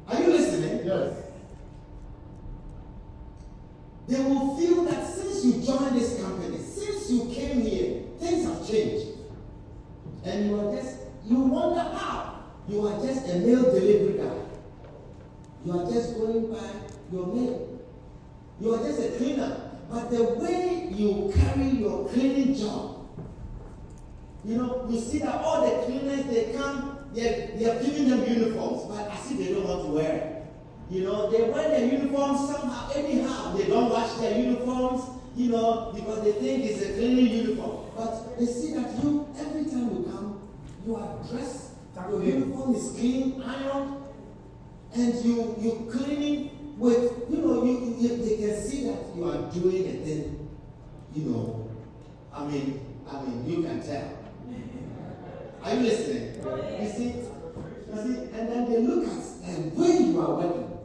Are 0.08 0.22
you 0.22 0.28
listening? 0.28 0.86
Yes. 0.86 1.20
They 4.08 4.20
will 4.22 4.58
feel 4.58 4.84
that 4.86 5.08
since 5.08 5.46
you 5.46 5.62
joined 5.62 5.96
this 5.96 6.22
company, 6.22 6.58
since 6.58 7.10
you 7.10 7.26
came 7.34 7.62
here, 7.62 8.02
things 8.20 8.46
have 8.46 8.68
changed. 8.68 9.18
And 10.26 10.50
you 10.50 10.60
are 10.60 10.76
just, 10.76 10.98
you 11.26 11.38
wonder 11.40 11.82
how. 11.82 12.44
You 12.68 12.88
are 12.88 13.06
just 13.06 13.30
a 13.30 13.40
mail 13.40 13.64
delivery 13.64 14.18
guy. 14.18 14.38
You 15.66 15.80
are 15.80 15.92
just 15.92 16.16
going 16.16 16.52
by 16.52 16.70
your 17.12 17.28
mail. 17.28 17.80
You 18.60 18.74
are 18.74 18.84
just 18.84 19.00
a 19.00 19.18
cleaner. 19.18 19.72
But 19.90 20.10
the 20.12 20.24
way 20.24 20.88
you 20.92 21.32
carry 21.36 21.68
your 21.70 22.08
cleaning 22.10 22.56
job, 22.56 23.06
you 24.44 24.58
know, 24.58 24.88
you 24.90 25.00
see 25.00 25.20
that 25.20 25.42
all 25.42 25.62
the 25.62 25.86
cleaners, 25.86 26.26
they 26.26 26.54
come, 26.54 26.98
they're, 27.14 27.52
they're 27.58 27.84
giving 27.84 28.10
them 28.10 28.24
uniforms, 28.24 28.84
but 28.90 29.10
I 29.12 29.16
see 29.18 29.36
they 29.36 29.54
don't 29.54 29.68
want 29.68 29.84
to 29.84 29.92
wear 29.92 30.16
it. 30.16 30.46
You 30.90 31.04
know, 31.04 31.30
they 31.30 31.44
wear 31.50 31.70
their 31.70 31.86
uniforms 31.86 32.50
somehow, 32.50 32.90
anyhow. 32.96 33.56
They 33.56 33.68
don't 33.68 33.90
wash 33.90 34.14
their 34.16 34.38
uniforms, 34.40 35.04
you 35.36 35.52
know, 35.52 35.92
because 35.94 36.24
they 36.24 36.32
think 36.34 36.66
it's 36.66 36.82
a 36.82 36.94
cleaning 36.94 37.28
uniform. 37.28 37.86
But 37.96 38.40
they 38.40 38.46
see 38.46 38.74
that 38.74 38.92
you, 39.04 39.28
every 39.38 39.66
time 39.66 39.90
you 39.96 40.10
come, 40.12 40.42
you 40.86 40.96
are 40.96 41.18
dressed, 41.30 41.72
your 42.10 42.24
uniform 42.24 42.76
is 42.76 42.92
clean, 42.92 43.42
ironed, 43.44 44.04
and 44.96 45.26
you 45.26 45.56
you 45.60 45.90
cleaning 45.92 46.76
with, 46.78 47.30
you 47.30 47.38
know, 47.38 47.64
you, 47.64 47.96
you 48.00 48.18
they 48.18 48.38
can 48.38 48.62
see 48.62 48.86
that 48.88 49.16
you 49.16 49.26
are 49.30 49.52
doing 49.52 49.88
a 49.88 49.94
thing, 50.06 50.50
you 51.16 51.26
know. 51.26 51.70
I 52.44 52.46
mean, 52.46 53.00
I 53.10 53.22
mean, 53.22 53.50
you 53.50 53.64
can 53.64 53.82
tell. 53.82 54.18
Are 55.64 55.74
you 55.76 55.80
listening? 55.80 56.36
You 56.44 56.90
see, 56.90 57.06
you 57.06 57.96
see, 57.96 58.20
and 58.34 58.50
then 58.50 58.70
they 58.70 58.80
look 58.82 59.08
at 59.08 59.46
the 59.46 59.82
way 59.82 59.98
you 60.08 60.20
are 60.20 60.36
working. 60.36 60.78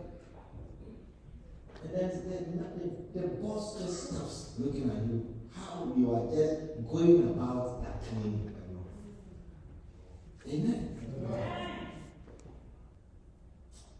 And 1.82 1.94
then 1.94 2.10
the, 2.30 3.18
the, 3.18 3.20
the 3.20 3.28
boss 3.42 3.82
just 3.82 4.10
stops 4.10 4.52
looking 4.58 4.88
at 4.88 5.02
you. 5.02 5.34
How 5.52 5.92
you 5.96 6.14
are 6.14 6.26
just 6.30 6.88
going 6.88 7.28
about 7.28 7.82
that 7.82 8.04
cleaning. 8.08 8.54
Amen. 10.46 10.94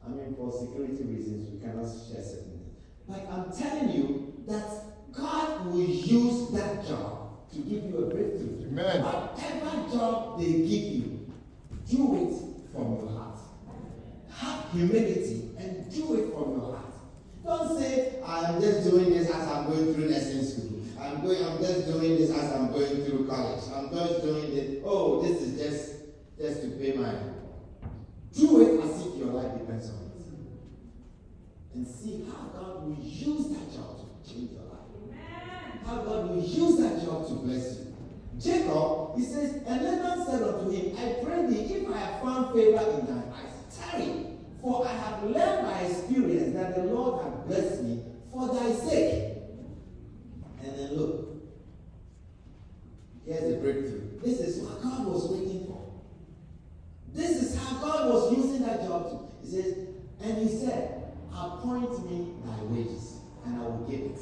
I 0.07 0.09
mean, 0.11 0.37
for 0.37 0.53
security 0.53 1.03
reasons, 1.03 1.51
we 1.51 1.61
cannot 1.61 1.87
share 1.87 2.23
certain 2.23 2.53
things. 2.53 2.77
But 3.09 3.27
I'm 3.29 3.51
telling 3.51 3.90
you 3.90 4.44
that 4.47 5.12
God 5.12 5.66
will 5.66 5.81
use 5.81 6.51
that 6.53 6.87
job 6.87 7.17
to 7.59 7.68
give 7.68 7.85
you 7.85 7.99
a 7.99 8.14
breakthrough. 8.14 8.66
Amen. 8.68 9.03
Whatever 9.03 9.90
job 9.90 10.38
they 10.38 10.53
give 10.53 10.85
you, 10.94 11.27
do 11.90 12.03
it 12.16 12.73
from 12.73 12.99
your 12.99 13.11
heart. 13.11 13.38
Have 14.31 14.71
humility 14.73 15.51
and 15.59 15.90
do 15.92 16.14
it 16.14 16.33
from 16.33 16.53
your 16.53 16.77
heart. 16.77 16.94
Don't 17.44 17.79
say, 17.79 18.21
I'm 18.25 18.61
just 18.61 18.88
doing 18.88 19.11
this 19.11 19.29
as 19.31 19.49
I'm 19.49 19.66
going 19.66 19.94
through 19.94 20.09
nursing 20.09 20.44
school. 20.44 20.83
I'm 21.01 21.23
going, 21.23 21.44
I'm 21.44 21.59
just 21.59 21.87
doing 21.87 22.16
this 22.16 22.31
as 22.31 22.53
I'm 22.53 22.71
going 22.71 23.05
through 23.05 23.27
college. 23.27 23.64
I'm 23.75 23.90
just 23.90 24.23
doing 24.23 24.55
this. 24.55 24.83
Oh, 24.85 25.23
this 25.23 25.42
is 25.42 25.61
just 25.61 25.94
just 26.38 26.62
to 26.62 26.68
pay 26.71 26.92
my. 26.92 27.12
Do 28.37 28.61
it 28.61 28.85
as 28.85 29.07
if 29.07 29.16
your 29.16 29.29
life 29.29 29.59
depends 29.59 29.88
on 29.90 29.97
it. 29.97 30.23
And 31.75 31.87
see 31.87 32.25
how 32.29 32.49
God 32.49 32.85
will 32.85 32.97
use 33.03 33.49
that 33.49 33.73
job 33.73 33.99
to 33.99 34.31
change 34.31 34.53
your 34.53 34.62
life. 34.62 34.67
How 35.88 35.96
God 36.03 36.29
will 36.29 36.44
use 36.44 36.77
that 36.81 37.03
job 37.03 37.27
to 37.29 37.35
bless 37.35 37.79
you. 37.79 37.96
Jacob, 38.38 39.16
he 39.16 39.24
says, 39.24 39.62
and 39.66 39.83
Laban 39.83 40.27
said 40.27 40.42
unto 40.42 40.70
him, 40.70 40.94
I 40.98 41.24
pray 41.24 41.46
thee, 41.46 41.74
if 41.74 41.90
I 41.90 41.96
have 41.96 42.22
found 42.22 42.55
favor 42.55 42.90
in 42.90 43.07
thine 43.07 43.33
eyes, 43.33 43.74
tarry, 43.74 44.27
for 44.61 44.87
I 44.87 44.92
have 44.92 45.22
learned 45.24 45.66
by 45.66 45.81
experience 45.81 46.55
that 46.55 46.77
the 46.77 46.85
Lord 46.85 47.24
hath 47.24 47.46
blessed 47.46 47.85
me 47.85 48.03
for 48.31 48.48
thy 48.48 48.70
sake. 48.72 49.38
And 50.62 50.79
then 50.79 50.94
look, 50.94 51.42
here's 53.24 53.51
the 53.51 53.57
breakthrough. 53.57 54.20
This 54.22 54.40
is 54.40 54.62
what 54.62 54.83
God 54.83 55.07
was 55.07 55.31
waiting 55.31 55.66
for. 55.68 55.90
This 57.14 57.42
is 57.42 57.57
how 57.57 57.79
God 57.79 58.12
was 58.12 58.37
using 58.37 58.62
that 58.66 58.83
job 58.83 59.09
to. 59.09 59.18
He 59.42 59.62
says, 59.62 59.88
and 60.20 60.37
he 60.37 60.55
said, 60.55 61.14
appoint 61.33 62.11
me 62.11 62.35
thy 62.44 62.62
wages, 62.64 63.20
and 63.46 63.57
I 63.57 63.64
will 63.64 63.87
give 63.88 64.01
it. 64.01 64.18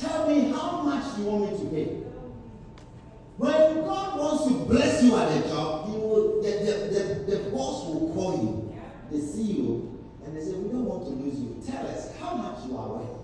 Tell 0.00 0.28
me 0.28 0.50
how 0.50 0.80
much 0.80 1.18
you 1.18 1.24
want 1.24 1.52
me 1.52 1.58
to 1.58 1.64
pay. 1.66 1.84
When 3.36 3.84
God 3.84 4.18
wants 4.18 4.44
to 4.44 4.64
bless 4.64 5.02
you 5.02 5.14
at 5.16 5.28
a 5.28 5.48
job, 5.48 5.88
he 5.88 5.92
will, 5.96 6.42
the, 6.42 6.50
the, 6.50 7.26
the, 7.26 7.36
the 7.36 7.50
boss 7.50 7.86
will 7.86 8.12
call 8.14 8.36
you, 8.36 8.74
the 9.10 9.18
CEO, 9.18 9.94
and 10.24 10.36
they 10.36 10.40
say, 10.42 10.52
We 10.52 10.70
don't 10.70 10.86
want 10.86 11.04
to 11.04 11.10
lose 11.10 11.38
you. 11.38 11.62
Tell 11.66 11.86
us 11.86 12.16
how 12.18 12.34
much 12.34 12.66
you 12.66 12.76
are 12.78 12.88
worth. 12.88 13.20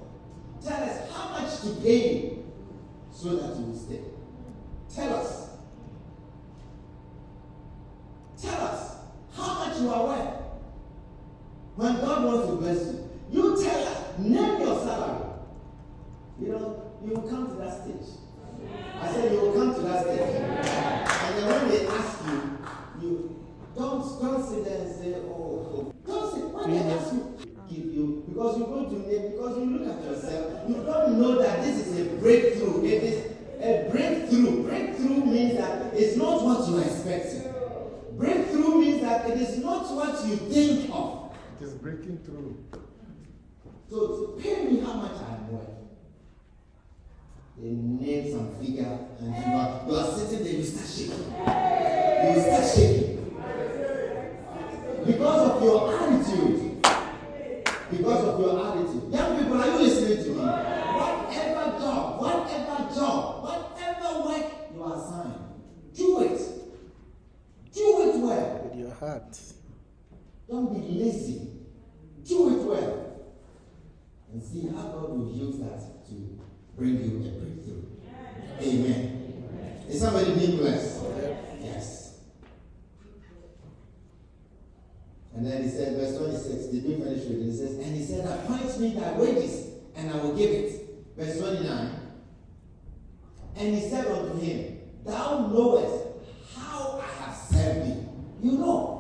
Tell 0.63 0.83
us 0.83 1.11
how 1.13 1.31
much 1.31 1.61
to 1.61 1.81
pay 1.83 2.19
you 2.19 2.53
so 3.11 3.37
that 3.37 3.59
you 3.59 3.67
will 3.67 3.79
stay. 3.79 4.01
Tell 4.95 5.15
us. 5.17 5.51
Tell 8.41 8.61
us 8.61 8.97
how 9.35 9.67
much 9.67 9.81
you 9.81 9.89
are 9.91 10.07
worth. 10.07 10.35
When 11.77 11.95
God 11.97 12.25
wants 12.25 12.49
to 12.49 12.57
bless 12.57 12.85
you, 12.87 13.11
you 13.31 13.63
tell 13.63 13.83
us, 13.87 14.19
name 14.19 14.61
your 14.61 14.79
salary. 14.83 15.16
You 16.41 16.49
know, 16.49 16.93
you 17.03 17.15
will 17.15 17.29
come 17.29 17.49
to 17.49 17.55
that 17.57 17.83
stage. 17.83 18.19
I 19.01 19.13
said 19.13 19.33
you 19.33 19.41
will 19.41 19.53
come 19.53 19.75
to 19.75 19.81
that 19.81 20.05
stage. 20.05 20.21
And 20.21 21.39
then 21.39 21.47
when 21.49 21.69
they 21.71 21.87
ask 21.87 22.25
you, 22.27 22.59
you 23.01 23.47
don't 23.75 24.21
don't 24.21 24.49
sit 24.49 24.65
there 24.65 24.81
and 24.83 24.95
say, 24.95 25.15
oh, 25.29 25.33
oh. 25.33 25.95
don't 26.07 26.35
sit 26.35 26.45
when 26.45 26.71
they 26.71 26.93
ask 26.93 27.13
you, 27.13 27.37
give 27.69 27.87
you 27.95 28.25
because 28.29 28.59
you're 28.59 28.69
going 28.69 28.91
to 28.91 29.09
name 29.09 29.31
because 29.33 29.59
you 29.59 29.65
look 29.65 29.97
at 29.97 30.05
yourself, 30.05 30.69
you 30.69 30.75
don't 30.75 31.19
know 31.19 31.41
that 31.41 31.63
this 31.63 31.87
is 31.87 32.01
a 32.01 32.05
breakthrough. 32.17 32.85
It 32.85 33.03
is 33.03 33.33
a 33.61 33.89
breakthrough. 33.91 34.63
Breakthrough 34.65 35.25
means 35.25 35.57
that 35.57 35.95
it's 35.95 36.17
not 36.17 36.45
what 36.45 36.69
you 36.69 36.77
are 36.77 36.83
expecting. 36.83 37.51
Breakthrough 38.13 38.81
means 38.81 39.01
that 39.01 39.31
it 39.31 39.39
is 39.39 39.59
not 39.59 39.91
what 39.95 40.27
you 40.27 40.37
think 40.37 40.91
of. 40.93 41.35
It 41.59 41.65
is 41.65 41.73
breaking 41.75 42.19
through. 42.19 42.63
So 43.89 44.39
pay 44.39 44.65
me 44.65 44.81
how 44.81 44.95
much 44.95 45.13
I 45.13 45.35
am 45.37 45.53
worth. 45.53 45.66
They 47.59 47.71
name 47.71 48.31
some 48.31 48.55
figure 48.57 48.99
and 49.19 49.29
you 49.29 49.53
are, 49.55 49.83
you 49.89 49.95
are 49.95 50.15
sitting 50.15 50.45
there, 50.45 50.53
you 50.53 50.63
start 50.63 50.87
shaking. 50.87 51.33
You 52.23 52.43
start 52.43 52.65
shaking. 52.75 53.17
Because 55.07 55.51
of 55.51 55.63
your 55.63 55.95
attitude. 55.95 56.83
Because 57.91 58.25
of 58.25 58.41
your 58.41 58.67
attitude. 58.67 59.11
Young 59.11 59.39
people, 59.39 59.63
are 59.63 59.67
you 59.69 59.79
listening 59.79 60.25
to 60.25 60.31
me? 60.31 60.37
Whatever 60.37 61.79
job, 61.79 62.21
whatever 62.21 62.95
job, 62.95 63.43
whatever 63.43 64.29
work 64.29 64.53
you 64.75 64.83
are 64.83 64.97
assigned, 64.97 65.41
do 65.95 66.23
it. 66.25 66.41
Do 67.73 68.03
it 68.03 68.21
well. 68.21 68.69
With 68.69 68.79
your 68.79 68.93
heart. 68.93 69.39
Don't 70.51 70.75
be 70.75 71.05
lazy. 71.05 71.49
Do 72.27 72.51
it 72.51 72.65
well. 72.67 73.27
And 74.31 74.43
see 74.43 74.69
how 74.69 74.89
God 74.89 75.11
will 75.11 75.33
use 75.33 75.59
that 75.61 76.07
to 76.09 76.36
bring 76.77 76.97
you 77.01 77.27
a 77.27 77.31
breakthrough. 77.41 77.83
Amen. 78.61 79.85
Is 79.89 80.01
somebody 80.01 80.35
being 80.35 80.57
blessed? 80.59 81.03
Yes. 81.61 82.19
And 85.35 85.47
then 85.47 85.63
he 85.63 85.69
said, 85.69 85.97
verse 85.97 86.17
26, 86.17 86.67
did 86.67 86.85
we 86.85 86.95
finish 87.05 87.25
reading? 87.25 87.45
He 87.51 87.57
says, 87.57 87.75
And 87.79 87.97
he 87.97 88.05
said, 88.05 88.25
Appoint 88.27 88.81
me 88.81 88.95
thy 88.95 89.13
wages, 89.13 89.69
and 89.95 90.11
I 90.11 90.17
will 90.17 90.35
give 90.37 90.51
it. 90.51 91.17
Verse 91.17 91.39
29. 91.39 91.91
And 93.57 93.75
he 93.75 93.89
said 93.89 94.07
unto 94.07 94.39
him, 94.39 94.79
Thou 95.05 95.47
knowest 95.49 96.07
how 96.55 97.01
I 97.03 97.23
have 97.25 97.37
served 97.37 97.87
thee. 97.87 98.09
You 98.43 98.53
know. 98.59 98.93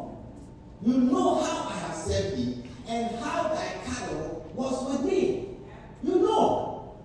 You 0.82 0.94
know 0.98 1.34
how 1.42 1.68
I 1.68 1.72
have 1.78 1.94
served 1.94 2.36
thee, 2.36 2.62
and 2.88 3.16
how 3.16 3.44
thy 3.48 3.66
cattle 3.84 4.50
was 4.54 4.88
with 4.92 5.10
me. 5.10 5.56
You 6.02 6.16
know, 6.16 7.02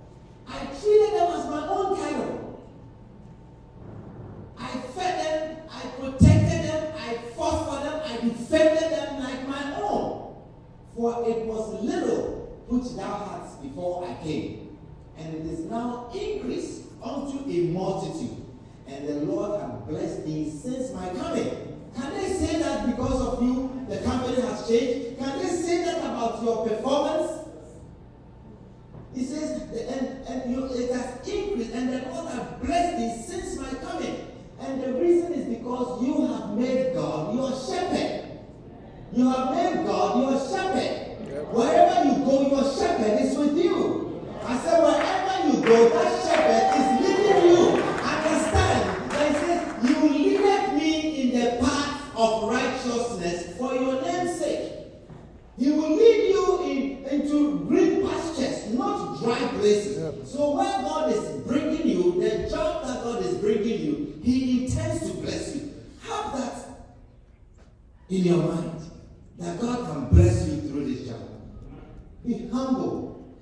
I 0.48 0.66
treated 0.66 1.14
them 1.16 1.32
as 1.32 1.46
my 1.48 1.68
own 1.68 1.96
cattle. 1.98 2.62
I 4.60 4.68
fed 4.68 5.26
them, 5.26 5.58
I 5.72 5.82
protected 6.00 6.70
them, 6.70 6.94
I 6.98 7.16
fought 7.36 7.66
for 7.66 7.84
them, 7.84 8.02
I 8.06 8.28
defended 8.28 8.92
them 8.92 9.24
like 9.24 9.48
my 9.48 9.82
own. 9.82 10.36
For 10.96 11.28
it 11.28 11.46
was 11.46 11.82
little 11.82 12.64
which 12.68 12.96
thou 12.96 13.26
hadst 13.26 13.51
before 13.62 14.08
I 14.08 14.14
came, 14.24 14.78
and 15.18 15.34
it 15.36 15.46
is 15.46 15.60
now 15.62 16.10
increased 16.14 16.84
unto 17.04 17.50
a 17.50 17.62
multitude. 17.72 18.38
And 18.88 19.08
the 19.08 19.14
Lord 19.26 19.60
hath 19.62 19.88
blessed 19.88 20.26
thee 20.26 20.50
since 20.50 20.92
my 20.94 21.10
coming. 21.10 21.80
Can 21.96 22.14
they 22.14 22.34
say 22.34 22.60
that 22.60 22.86
because 22.86 23.22
of 23.22 23.44
you, 23.44 23.86
the 23.90 23.98
company 24.00 24.42
has 24.42 24.68
changed? 24.68 25.20
Can 25.20 25.40
they 25.40 25.48
say 25.48 25.84
that 25.86 26.00
about 26.00 26.44
your 26.44 26.68
performance? 26.68 27.32
He 29.14 29.26
says, 29.26 29.62
and, 29.72 30.26
and 30.28 30.52
you, 30.52 30.66
it 30.66 30.92
has 30.94 31.28
increased, 31.28 31.72
and 31.74 31.90
the 31.94 32.10
Lord 32.10 32.32
has 32.32 32.48
blessed 32.62 32.98
thee 32.98 33.24
since 33.28 33.58
my 33.58 33.70
coming. 33.80 34.28
And 34.60 34.82
the 34.82 34.94
reason 34.94 35.34
is 35.34 35.58
because 35.58 36.04
you 36.04 36.28
have 36.28 36.52
made 36.52 36.94
God 36.94 37.36
your 37.36 37.52
shepherd. 37.52 38.30
You 39.14 39.30
have 39.30 39.54
made 39.54 39.86
God 39.86 40.22
your 40.22 40.40
shepherd. 40.40 41.12
Wherever 41.52 42.08
you 42.08 42.24
go, 42.24 42.48
your 42.48 42.64
shepherd 42.74 43.20
is 43.20 43.38
with 43.38 43.58
you. 43.58 44.26
I 44.46 44.58
said, 44.60 44.82
wherever 44.82 45.48
you 45.50 45.66
go, 45.66 45.90
that 45.90 46.24
shepherd 46.24 46.80
is 46.80 47.08
leading 47.10 47.50
you. 47.50 47.84
Understand? 47.84 49.12
That 49.12 49.28
he 49.28 49.34
says, 49.36 49.90
you 49.90 50.10
leaded 50.10 50.74
me 50.76 51.22
in 51.22 51.40
the 51.40 51.58
path 51.60 52.16
of 52.16 52.50
righteousness 52.50 53.58
for 53.58 53.74
your 53.74 54.02
name's 54.02 54.40
sake. 54.40 54.72
He 55.58 55.72
will 55.72 55.96
lead 55.96 56.30
you 56.30 56.64
in, 56.64 57.06
into 57.06 57.66
green 57.66 58.08
pastures, 58.08 58.74
not 58.74 59.20
dry 59.22 59.46
places. 59.60 60.32
So 60.32 60.56
where 60.56 60.82
God 60.82 61.12
is 61.12 61.42
bringing 61.42 61.86
you, 61.86 62.22
the 62.22 62.50
job 62.50 62.86
that 62.88 63.04
God 63.04 63.26
is 63.26 63.36
bringing 63.36 63.82
you, 63.82 64.20
He 64.24 64.66
intends 64.66 65.12
to 65.12 65.18
bless 65.18 65.56
you. 65.56 65.74
Have 66.08 66.38
that 66.38 66.66
in 68.10 68.24
your 68.24 68.38
mind 68.38 68.82
that 69.38 69.60
God 69.60 69.92
can 69.92 70.06
bless 70.10 70.48
you 70.48 70.62
through 70.62 70.94
this 70.94 71.08
job. 71.08 71.20
Be 72.26 72.48
humble. 72.48 73.38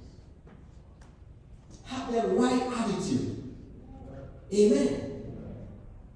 Have 1.85 2.11
the 2.11 2.27
right 2.29 2.61
attitude. 2.77 3.53
Amen. 4.53 5.23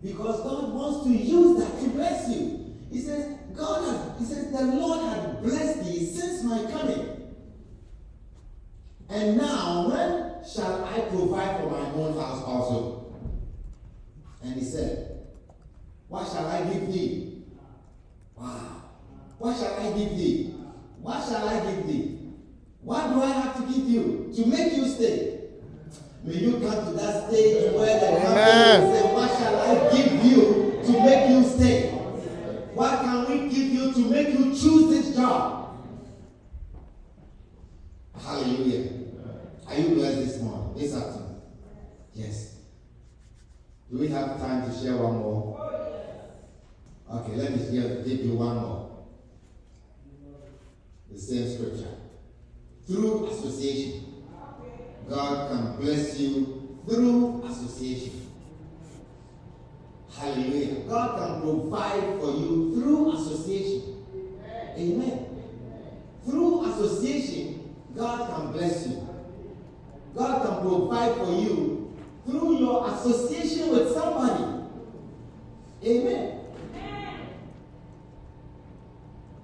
Because 0.02 0.42
God 0.42 0.74
wants 0.74 1.06
to 1.06 1.12
use 1.12 1.60
that 1.60 1.80
to 1.82 1.90
bless 1.90 2.30
you. 2.30 2.76
He 2.92 3.00
says, 3.00 3.38
God 3.56 3.84
has, 3.84 4.20
he 4.20 4.26
says, 4.26 4.52
the 4.52 4.66
Lord 4.66 5.02
has 5.10 5.38
blessed 5.38 5.84
thee 5.84 6.06
since 6.06 6.44
my 6.44 6.64
coming. 6.72 7.34
And 9.10 9.38
now, 9.38 9.90
when 9.90 10.44
shall 10.46 10.86
I 10.86 11.02
provide 11.02 11.62
for 11.62 11.70
my 11.70 11.92
own 11.92 12.18
house 12.18 12.44
also? 12.44 13.14
And 14.42 14.56
he 14.56 14.64
said, 14.64 15.28
What 16.08 16.28
shall 16.28 16.48
I 16.48 16.63
give 16.74 16.94
thee? 16.94 17.44
Wow. 18.36 18.82
What 19.38 19.58
shall 19.58 19.80
I 19.80 19.98
give 19.98 20.18
thee? 20.18 20.54
What 21.02 21.24
shall 21.28 21.48
I 21.48 21.60
give 21.72 21.88
thee? 21.88 22.20
What 22.82 23.14
do 23.14 23.22
I 23.22 23.28
have 23.32 23.56
to 23.58 23.62
give 23.74 23.88
you 23.90 24.32
to 24.36 24.46
make 24.46 24.74
you 24.74 24.88
stay? 24.88 25.40
May 26.24 26.36
you 26.36 26.52
come 26.54 26.86
to 26.86 26.92
that 26.94 27.30
stage 27.30 27.74
where 27.74 28.00
the 28.00 28.22
company 28.22 28.86
will 28.86 28.94
say, 28.94 29.14
What 29.14 29.30
shall 29.38 29.62
I 29.62 29.92
give 29.94 30.26
you 30.26 30.82
to 30.86 30.92
make 31.04 31.30
you 31.30 31.44
stay? 31.44 31.90
What 32.74 33.02
can 33.02 33.30
we 33.30 33.50
give 33.50 33.70
you 33.74 33.94
to 33.94 34.00
make 34.10 34.30
you 34.30 34.46
choose 34.52 34.90
this 34.90 35.16
job? 35.16 35.78
Hallelujah. 38.22 38.90
Are 39.68 39.76
you 39.76 39.96
blessed 39.96 40.20
this 40.20 40.42
morning? 40.42 40.74
This 40.78 40.96
afternoon? 40.96 41.42
Yes. 42.14 42.56
Do 43.92 43.98
we 44.00 44.08
have 44.10 44.40
time 44.40 44.70
to 44.70 44.78
share 44.80 44.98
one 44.98 45.18
more? 45.18 45.33
Give 48.24 48.32
you 48.32 48.38
one 48.38 48.56
more. 48.56 48.90
The 51.12 51.20
same 51.20 51.54
scripture. 51.54 51.90
Through 52.88 53.28
association, 53.28 54.24
God 55.10 55.52
can 55.52 55.76
bless 55.76 56.18
you 56.22 56.80
through 56.88 57.44
association. 57.46 58.32
Hallelujah. 60.10 60.86
God 60.88 61.20
can 61.20 61.42
provide 61.42 62.22
for 62.22 62.32
you 62.32 62.72
through 62.76 63.12
association. 63.12 64.06
Amen. 64.78 65.26
Through 66.26 66.72
association, 66.72 67.76
God 67.94 68.34
can 68.34 68.54
bless 68.54 68.88
you. 68.88 69.06
God 70.16 70.46
can 70.46 70.62
provide 70.62 71.16
for 71.16 71.32
you 71.34 71.94
through 72.26 72.60
your 72.60 72.90
association 72.90 73.70
with 73.72 73.92
somebody. 73.92 74.64
Amen. 75.84 76.40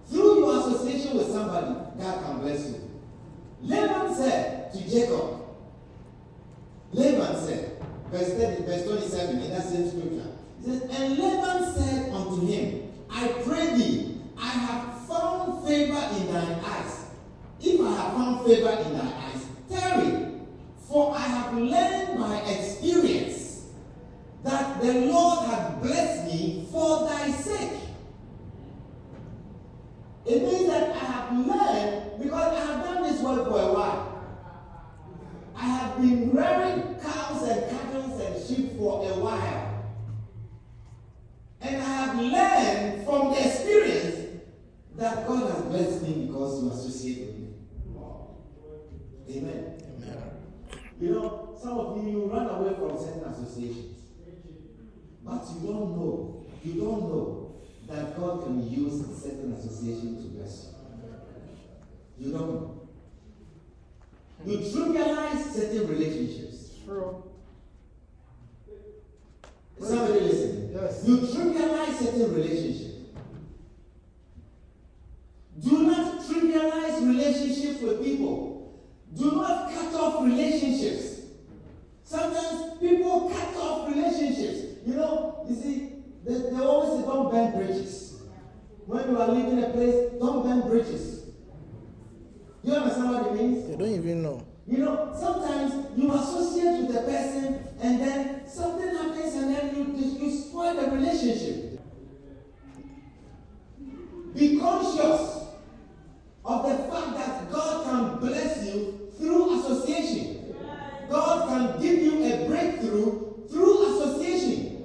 Through 0.10 0.40
your 0.40 0.60
association 0.60 1.18
with 1.18 1.32
somebody, 1.32 1.68
God 2.00 2.26
can 2.26 2.40
bless 2.40 2.68
you. 2.68 2.90
Laban 3.62 4.16
said 4.16 4.74
to 4.74 4.90
Jacob, 4.90 5.42
Laban 6.94 7.36
said, 7.36 7.78
verse, 8.12 8.34
30, 8.34 8.64
verse 8.64 8.86
27 8.86 9.40
in 9.40 9.52
that 9.52 9.64
same 9.64 9.88
scripture, 9.88 10.32
he 10.60 10.66
says, 10.66 10.82
And 10.82 11.18
Laban 11.20 11.74
said 11.76 12.12
unto 12.12 12.48
him, 12.48 12.92
I 13.08 13.28
pray 13.46 13.78
thee, 13.78 14.18
I 14.36 14.48
have 14.48 15.08
found 15.08 15.68
favor 15.68 16.10
in 16.18 16.34
thine 16.34 16.60
eyes. 16.66 17.06
If 17.62 17.80
I 17.80 17.92
have 17.92 18.14
found 18.14 18.48
favor 18.48 18.70
in 18.70 18.98
thy 18.98 19.14
eyes, 19.14 19.46
tarry, 19.70 20.32
for 20.88 21.16
I 21.16 21.20
have 21.20 21.54
learned 21.56 22.20
by 22.20 22.40
experience 22.50 23.68
that 24.44 24.82
the 24.82 24.94
Lord 25.06 25.46
hath 25.46 25.84
blessed 25.84 26.26
me 26.34 26.68
for 26.72 27.08
thy 27.08 27.30
sake. 27.30 27.80
It 30.30 30.44
means 30.44 30.68
that 30.68 30.92
I 30.92 31.00
have 31.00 31.48
learned 31.48 32.22
because 32.22 32.54
I 32.54 32.64
have 32.64 32.86
done 32.86 33.02
this 33.02 33.20
work 33.20 33.48
for 33.48 33.60
a 33.60 33.74
while. 33.74 34.24
I 35.56 35.64
have 35.64 36.00
been 36.00 36.30
rearing 36.30 37.00
cows 37.02 37.50
and 37.50 37.68
cattle 37.68 38.22
and 38.22 38.48
sheep 38.48 38.78
for 38.78 39.10
a 39.10 39.16
while. 39.16 39.86
And 41.62 41.78
I 41.78 41.84
have 41.84 42.16
learned 42.20 43.06
from 43.06 43.32
the 43.32 43.44
experience 43.44 44.44
that 44.98 45.28
God 45.28 45.52
has 45.52 45.64
blessed 45.64 46.04
me 46.04 46.28
because 46.28 46.62
you 46.62 46.70
associate 46.70 47.26
with 47.26 47.38
me. 47.40 47.48
Amen. 49.36 49.76
You 51.02 51.12
know, 51.12 51.58
some 51.60 51.78
of 51.80 51.98
you, 51.98 52.12
you 52.12 52.26
run 52.26 52.48
away 52.50 52.76
from 52.76 53.00
certain 53.00 53.24
associations. 53.50 53.98
But 55.24 55.46
you 55.54 55.68
don't 55.68 55.98
know, 55.98 56.46
you 56.64 56.74
don't 56.74 57.02
know 57.10 57.56
that 57.88 58.18
God 58.18 58.44
can 58.44 58.70
use 58.70 59.02
a 59.02 59.16
certain 59.20 59.54
association 59.54 60.18
to 60.18 60.30
bless 60.30 60.68
you. 62.18 62.26
You 62.26 62.34
don't 62.34 62.48
know. 62.48 62.90
You 64.46 64.58
trivialize 64.60 65.52
certain 65.52 65.88
relationships. 65.88 66.72
True. 66.86 67.24
Somebody 69.80 70.20
listen. 70.22 70.72
Yes. 70.74 71.04
You 71.06 71.18
trivialize 71.18 71.98
certain 71.98 72.34
relationships. 72.34 72.98
Do 75.62 75.84
not 75.84 76.22
trivialize 76.22 77.06
relationships 77.06 77.82
with 77.82 78.04
people. 78.04 78.82
Do 79.18 79.32
not 79.32 79.72
cut 79.74 79.94
off 79.96 80.24
relationships. 80.26 81.09
Sometimes 82.10 82.80
people 82.80 83.30
cut 83.30 83.56
off 83.58 83.88
relationships. 83.88 84.80
You 84.84 84.96
know, 84.96 85.46
you 85.48 85.56
see, 85.56 85.90
they, 86.26 86.50
they 86.50 86.58
always 86.60 87.00
say 87.00 87.06
don't 87.06 87.30
burn 87.32 87.52
bridges. 87.52 88.24
When 88.88 89.12
you 89.12 89.22
are 89.22 89.28
leaving 89.28 89.64
a 89.64 89.70
place, 89.70 90.14
don't 90.20 90.42
burn 90.42 90.68
bridges. 90.68 91.26
You 92.64 92.74
understand 92.74 93.12
what 93.12 93.28
it 93.28 93.34
means? 93.36 93.68
They 93.68 93.76
don't 93.76 93.94
even 93.94 94.24
know. 94.24 94.44
You 94.66 94.78
know, 94.80 95.16
sometimes 95.20 95.86
you 95.96 96.12
associate 96.12 96.88
with 96.88 96.98
a 96.98 97.02
person 97.02 97.64
and 97.80 98.02
then 98.02 98.50
something 98.50 98.88
happens 98.88 99.36
and 99.36 99.54
then 99.54 99.76
you, 99.76 99.84
you, 99.96 100.26
you 100.26 100.36
spoil 100.36 100.82
the 100.82 100.90
relationship. 100.90 101.80
Be 104.34 104.60
conscious 104.60 105.46
of 106.44 106.64
the 106.64 106.76
fact 106.92 107.18
that 107.18 107.52
God 107.52 107.86
can 107.86 108.18
bless 108.20 108.66
you 108.66 109.12
through 109.16 109.60
association. 109.60 110.39
God 111.10 111.50
can 111.50 111.82
give 111.82 112.00
you 112.00 112.24
a 112.24 112.48
breakthrough 112.48 113.48
through 113.50 113.96
association. 113.96 114.84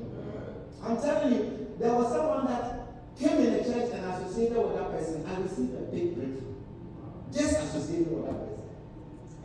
I'm 0.82 1.00
telling 1.00 1.32
you, 1.32 1.74
there 1.78 1.94
was 1.94 2.12
someone 2.12 2.46
that 2.46 2.74
came 3.18 3.38
in 3.38 3.52
the 3.52 3.64
church 3.64 3.90
and 3.92 4.04
associated 4.04 4.56
with 4.56 4.74
that 4.76 4.90
person. 4.90 5.24
and 5.26 5.44
received 5.44 5.74
a 5.74 5.82
big 5.92 6.14
breakthrough. 6.14 6.54
Just 7.32 7.58
associating 7.58 8.14
with 8.14 8.26
that 8.26 8.38
person. 8.40 8.62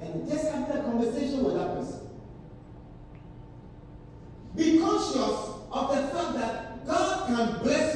And 0.01 0.29
just 0.29 0.51
having 0.51 0.77
a 0.77 0.83
conversation 0.83 1.43
with 1.43 1.55
that 1.55 1.75
person. 1.75 1.99
Be 4.55 4.79
conscious 4.79 5.49
of 5.71 5.89
the 5.89 6.07
fact 6.07 6.33
that 6.33 6.85
God 6.87 7.27
can 7.27 7.63
bless 7.63 7.88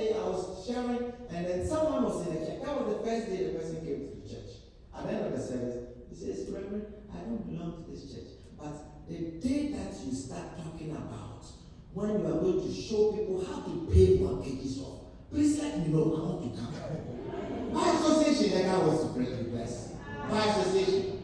day 0.00 0.16
I 0.16 0.22
was 0.28 0.66
sharing, 0.66 1.12
and 1.30 1.46
then 1.46 1.66
someone 1.66 2.04
was 2.04 2.26
in 2.26 2.34
the 2.34 2.46
church. 2.46 2.62
That 2.64 2.80
was 2.80 2.96
the 2.96 3.04
first 3.04 3.26
day 3.28 3.44
the 3.44 3.58
person 3.58 3.76
came 3.84 4.08
to 4.08 4.20
the 4.20 4.28
church. 4.28 4.50
At 4.96 5.04
the 5.04 5.12
end 5.12 5.26
of 5.26 5.32
the 5.32 5.42
service, 5.42 5.76
he 6.08 6.16
says, 6.16 6.48
Reverend, 6.50 6.86
I 7.12 7.18
don't 7.18 7.44
belong 7.46 7.84
to 7.84 7.90
this 7.90 8.12
church. 8.12 8.30
But 8.58 9.08
the 9.08 9.18
day 9.40 9.68
that 9.72 9.94
you 10.04 10.12
start 10.12 10.56
talking 10.56 10.90
about 10.92 11.44
when 11.92 12.20
you 12.20 12.26
are 12.26 12.40
going 12.40 12.62
to 12.62 12.72
show 12.72 13.12
people 13.12 13.44
how 13.44 13.62
to 13.62 13.88
pay 13.92 14.18
mortgages 14.18 14.80
off, 14.80 15.00
please 15.30 15.60
let 15.60 15.78
me 15.78 15.88
know. 15.88 16.16
I 16.16 16.20
want 16.28 16.54
to 16.54 16.60
come. 16.60 16.74
By 17.72 17.88
association, 17.90 18.58
the 18.58 18.64
guy 18.64 18.78
wants 18.78 19.04
to 19.04 19.08
pray 19.10 19.24
you 19.24 19.50
bless. 19.50 19.92
By 20.28 20.44
association. 20.44 21.16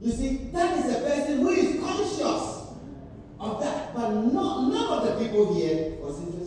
You 0.00 0.12
see, 0.12 0.36
that 0.52 0.78
is 0.78 0.96
a 0.96 1.00
person 1.00 1.40
who 1.40 1.50
is 1.50 1.80
conscious 1.82 2.22
of 3.38 3.60
that. 3.60 3.94
But 3.94 4.10
not, 4.10 4.68
none 4.72 4.98
of 4.98 5.04
the 5.06 5.24
people 5.24 5.54
here 5.54 5.96
was 6.00 6.18
interested. 6.20 6.39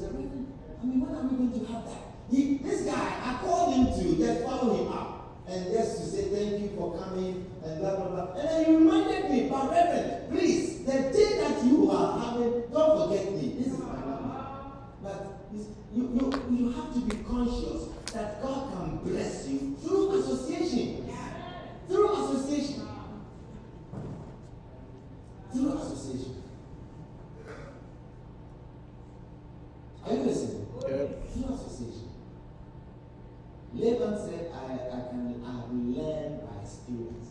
I 0.83 0.85
mean, 0.85 0.99
when 0.99 1.15
are 1.15 1.23
we 1.23 1.37
going 1.37 1.65
to 1.65 1.71
have 1.71 1.85
that? 1.85 2.03
He, 2.29 2.57
this 2.57 2.81
guy, 2.81 2.99
I 3.23 3.39
called 3.41 3.73
him 3.73 3.85
to 3.87 4.17
just 4.17 4.43
follow 4.43 4.75
him 4.75 4.91
up 4.91 5.39
and 5.47 5.71
just 5.71 5.97
to 5.97 6.03
say 6.07 6.23
thank 6.27 6.61
you 6.61 6.75
for 6.75 6.97
coming 6.99 7.49
and 7.63 7.79
blah 7.79 7.95
blah 7.95 8.09
blah. 8.09 8.33
And 8.33 8.49
then 8.49 8.65
he 8.65 8.75
reminded 8.75 9.31
me, 9.31 9.47
but 9.49 9.71
Reverend, 9.71 10.29
please, 10.29 10.83
the 10.83 10.91
day 10.91 11.37
that 11.39 11.63
you 11.63 11.89
are 11.89 12.19
having, 12.19 12.63
don't 12.71 13.07
forget 13.07 13.31
me. 13.31 13.55
This 13.59 13.67
is 13.73 13.79
my 13.79 13.95
number. 13.95 14.45
But 15.01 15.47
you, 15.53 15.67
you, 15.95 16.33
you 16.51 16.71
have 16.71 16.93
to 16.93 16.99
be 16.99 17.23
conscious 17.23 17.87
that 18.11 18.41
God 18.41 18.73
can 18.73 18.97
bless 18.97 19.47
you 19.47 19.77
through 19.81 20.19
association. 20.19 21.09
Through 21.87 22.13
association. 22.13 22.87
Through 25.53 25.77
association. 25.77 26.43
Are 30.05 30.13
you 30.13 30.19
listening? 30.23 30.62
Association. 30.85 32.09
Laban 33.73 34.17
said, 34.17 34.51
I, 34.53 34.73
I 34.91 35.07
can 35.09 35.41
I 35.45 35.51
have 35.51 35.71
learned 35.71 36.41
by 36.43 36.61
experience 36.61 37.29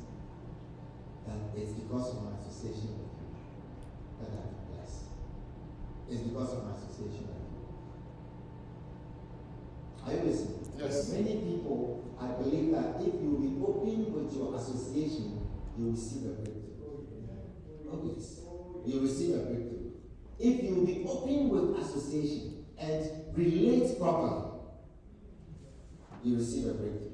that 1.26 1.36
it's 1.55 1.72
because 1.72 2.16
of 2.16 2.22
my 2.24 2.30
association 2.40 2.96
with 2.96 3.12
you 3.12 3.28
that 4.20 4.30
I'm 4.32 4.57
blessed. 4.72 5.05
It's 6.11 6.22
because 6.22 6.53
of 6.55 6.64
my 6.64 6.70
association 6.72 7.28
with 7.28 7.44
you. 7.53 7.62
Are 10.07 10.12
you 10.14 10.30
listening? 10.30 10.66
Yes. 10.78 11.12
Many 11.12 11.34
people, 11.36 12.16
I 12.18 12.26
believe 12.42 12.72
that 12.72 13.00
if 13.00 13.20
you 13.20 13.28
will 13.30 13.38
be 13.38 13.55
open 13.62 14.12
with 14.14 14.34
your 14.34 14.57
association, 14.57 15.46
you 15.76 15.84
will 15.84 15.92
receive 15.92 16.24
a 16.24 16.28
breakthrough. 16.40 16.72
Oh, 17.92 18.00
yes. 18.16 18.40
You 18.86 18.94
will 18.94 19.03
receive 19.07 19.34
a 19.34 19.38
breakthrough. 19.40 19.90
If 20.40 20.64
you 20.64 20.74
will 20.74 20.86
be 20.86 21.05
open 21.07 21.50
with 21.50 21.78
association 21.78 22.51
and 22.78 23.10
relate 23.36 23.98
properly, 23.98 24.52
you 26.24 26.36
receive 26.36 26.66
a 26.66 26.74
breakthrough. 26.74 27.10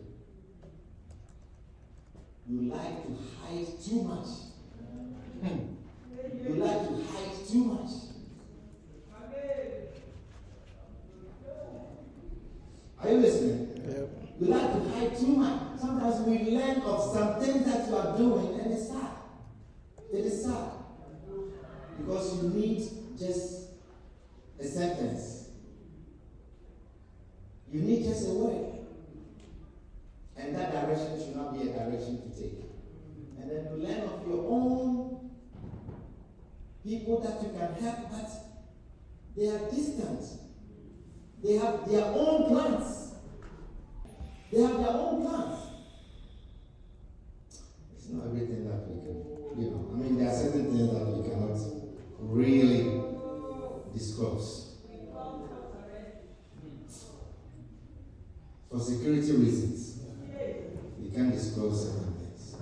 You 2.47 2.61
like 2.71 3.05
to 3.05 3.17
hide 3.43 3.67
too 3.85 4.03
much. 4.03 4.27
Hmm. 5.43 5.59
You 6.47 6.55
like 6.55 6.89
to 6.89 7.05
hide 7.05 7.47
too 7.47 7.65
much. 7.65 7.91
Are 13.01 13.11
you 13.11 13.19
listening? 13.19 13.83
Yep. 13.87 14.09
You 14.41 14.47
like 14.49 14.73
to 14.73 14.91
hide 14.91 15.19
too 15.19 15.27
much. 15.27 15.81
Sometimes 15.81 16.27
we 16.27 16.51
learn 16.51 16.81
of 16.83 17.15
some 17.15 17.41
things 17.41 17.65
that 17.65 17.89
you 17.89 17.97
are 17.97 18.17
doing 18.17 18.61
and 18.61 18.73
it's 18.73 18.89
sad. 18.89 19.11
It 20.13 20.25
is 20.25 20.45
sad. 20.45 20.73
Because 21.99 22.43
you 22.43 22.49
need 22.51 22.89
just 23.19 23.71
a 24.59 24.65
sentence. 24.65 25.38
You 27.73 27.81
need 27.81 28.05
just 28.05 28.27
a 28.29 28.31
word. 28.31 28.65
And 30.37 30.55
that 30.55 30.73
direction 30.73 31.19
should 31.19 31.37
not 31.37 31.53
be 31.53 31.69
a 31.69 31.73
direction 31.73 32.23
to 32.23 32.41
take. 32.41 32.65
And 33.41 33.51
then 33.51 33.69
you 33.71 33.87
learn 33.87 34.03
of 34.03 34.27
your 34.27 34.45
own 34.49 35.31
people 36.83 37.21
that 37.21 37.43
you 37.43 37.51
can 37.59 37.75
help, 37.83 38.11
but 38.11 38.31
they 39.37 39.49
are 39.49 39.71
distant. 39.71 40.25
They 41.43 41.55
have 41.55 41.89
their 41.89 42.05
own 42.05 42.49
plans. 42.49 43.13
They 44.51 44.63
have 44.63 44.79
their 44.79 44.91
own 44.91 45.27
plans. 45.27 45.59
It's 47.97 48.09
not 48.09 48.27
everything 48.27 48.67
that 48.67 48.89
we 48.89 49.01
can, 49.03 49.63
you 49.63 49.71
know. 49.71 49.91
I 49.93 49.97
mean, 49.97 50.19
there 50.19 50.29
are 50.29 50.37
certain 50.37 50.73
things 50.73 50.93
that 50.93 51.07
we 51.07 51.29
cannot 51.29 51.59
really 52.19 53.03
disclose. 53.93 54.58
For 58.71 58.79
security 58.81 59.33
reasons, 59.33 60.01
we 61.01 61.11
can't 61.11 61.33
disclose 61.33 61.89
certain 61.89 62.13
things. 62.15 62.57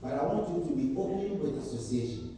But 0.00 0.12
I 0.12 0.22
want 0.24 0.48
you 0.48 0.70
to 0.70 0.76
be 0.76 0.94
open 0.96 1.40
with 1.40 1.58
association. 1.64 2.36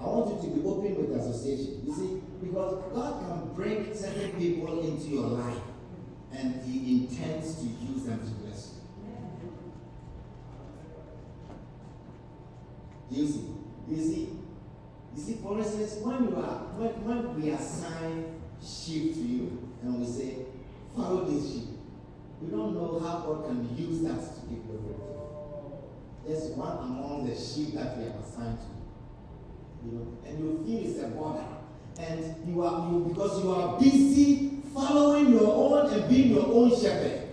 I 0.00 0.04
want 0.04 0.42
you 0.42 0.48
to 0.48 0.56
be 0.56 0.66
open 0.66 0.94
with 0.96 1.20
association. 1.20 1.82
You 1.84 1.92
see, 1.92 2.22
because 2.40 2.84
God 2.94 3.20
can 3.20 3.54
bring 3.54 3.94
certain 3.94 4.32
people 4.38 4.80
into 4.80 5.08
your 5.08 5.26
life 5.26 5.58
and 6.32 6.62
He 6.62 7.04
intends 7.04 7.56
to 7.56 7.64
use 7.64 8.04
them 8.04 8.20
to 8.20 8.30
bless 8.42 8.74
you. 13.10 13.18
You 13.18 13.26
see, 13.26 13.46
you 13.88 13.96
see, 13.96 14.28
you 15.16 15.22
see, 15.22 15.34
for 15.42 15.58
instance, 15.58 15.96
when 16.02 16.28
you 16.28 16.36
are 16.36 16.58
when, 16.78 16.90
when 17.04 17.42
we 17.42 17.50
assign 17.50 18.40
sheep 18.62 19.14
to 19.14 19.20
you 19.20 19.68
and 19.82 19.98
we 19.98 20.06
say, 20.06 20.36
follow 20.94 21.24
this 21.24 21.52
sheep, 21.52 21.64
we 22.40 22.50
don't 22.50 22.74
know 22.74 22.98
how 23.00 23.18
God 23.20 23.46
can 23.46 23.76
use 23.76 24.02
that 24.02 24.18
to 24.18 24.40
give 24.48 24.64
you 24.64 24.78
breakthrough. 24.80 25.10
Just 26.26 26.56
one 26.56 26.78
among 26.78 27.26
the 27.28 27.34
sheep 27.34 27.74
that 27.74 27.98
we 27.98 28.04
have 28.04 28.14
assigned 28.16 28.58
to 28.58 28.66
you. 29.84 29.92
Know, 29.92 30.18
and 30.26 30.38
you 30.38 30.64
feel 30.64 30.90
it's 30.90 31.02
a 31.02 31.08
border. 31.08 31.44
And 31.98 32.48
you 32.48 32.62
are 32.62 32.90
you 32.90 33.12
because 33.12 33.44
you 33.44 33.50
are 33.50 33.78
busy 33.78 34.62
following 34.72 35.32
your 35.32 35.52
own 35.52 35.92
and 35.92 36.08
being 36.08 36.34
your 36.34 36.46
own 36.46 36.70
shepherd. 36.70 37.28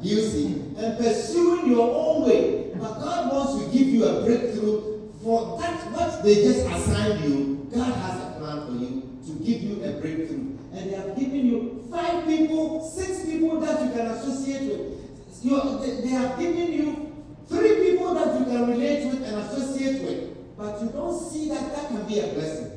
You 0.00 0.20
see, 0.20 0.46
and 0.76 0.98
pursuing 0.98 1.70
your 1.70 1.90
own 1.94 2.28
way. 2.28 2.70
But 2.74 3.00
God 3.00 3.32
wants 3.32 3.64
to 3.64 3.70
give 3.70 3.88
you 3.88 4.04
a 4.04 4.24
breakthrough 4.24 5.10
for 5.22 5.58
that 5.60 5.90
what 5.92 6.22
they 6.22 6.34
just 6.36 6.66
assigned 6.66 7.24
you. 7.24 7.68
God 7.74 7.92
has 7.92 8.22
a 8.22 8.38
plan 8.38 8.66
for 8.66 8.72
you 8.72 9.18
to 9.26 9.44
give 9.44 9.62
you 9.62 9.84
a 9.84 10.00
breakthrough. 10.00 10.56
And 10.72 10.90
they 10.90 10.94
have 10.94 11.16
given 11.16 11.46
you 11.46 11.85
five 11.96 12.26
people, 12.26 12.86
six 12.86 13.24
people 13.24 13.58
that 13.60 13.82
you 13.82 13.90
can 13.90 14.06
associate 14.08 14.62
with. 14.70 15.42
You, 15.42 15.78
they, 15.80 16.02
they 16.02 16.08
have 16.08 16.38
given 16.38 16.72
you 16.72 17.24
three 17.48 17.86
people 17.86 18.12
that 18.14 18.38
you 18.38 18.44
can 18.44 18.68
relate 18.68 19.06
with 19.06 19.22
and 19.22 19.36
associate 19.38 20.02
with. 20.02 20.56
But 20.58 20.82
you 20.82 20.88
don't 20.90 21.18
see 21.18 21.48
that 21.48 21.74
that 21.74 21.88
can 21.88 22.06
be 22.06 22.20
a 22.20 22.26
blessing. 22.28 22.72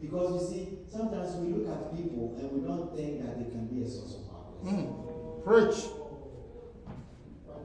Because 0.00 0.52
you 0.52 0.58
see, 0.58 0.78
sometimes 0.90 1.34
we 1.36 1.52
look 1.52 1.68
at 1.68 1.96
people 1.96 2.36
and 2.38 2.52
we 2.52 2.66
don't 2.66 2.96
think 2.96 3.22
that 3.22 3.38
they 3.38 3.50
can 3.50 3.66
be 3.66 3.82
a 3.82 3.88
source 3.88 4.14
of 4.14 4.34
our 4.34 4.44
blessing. 4.62 4.86
Mm. 4.86 5.44
Preach. 5.44 5.90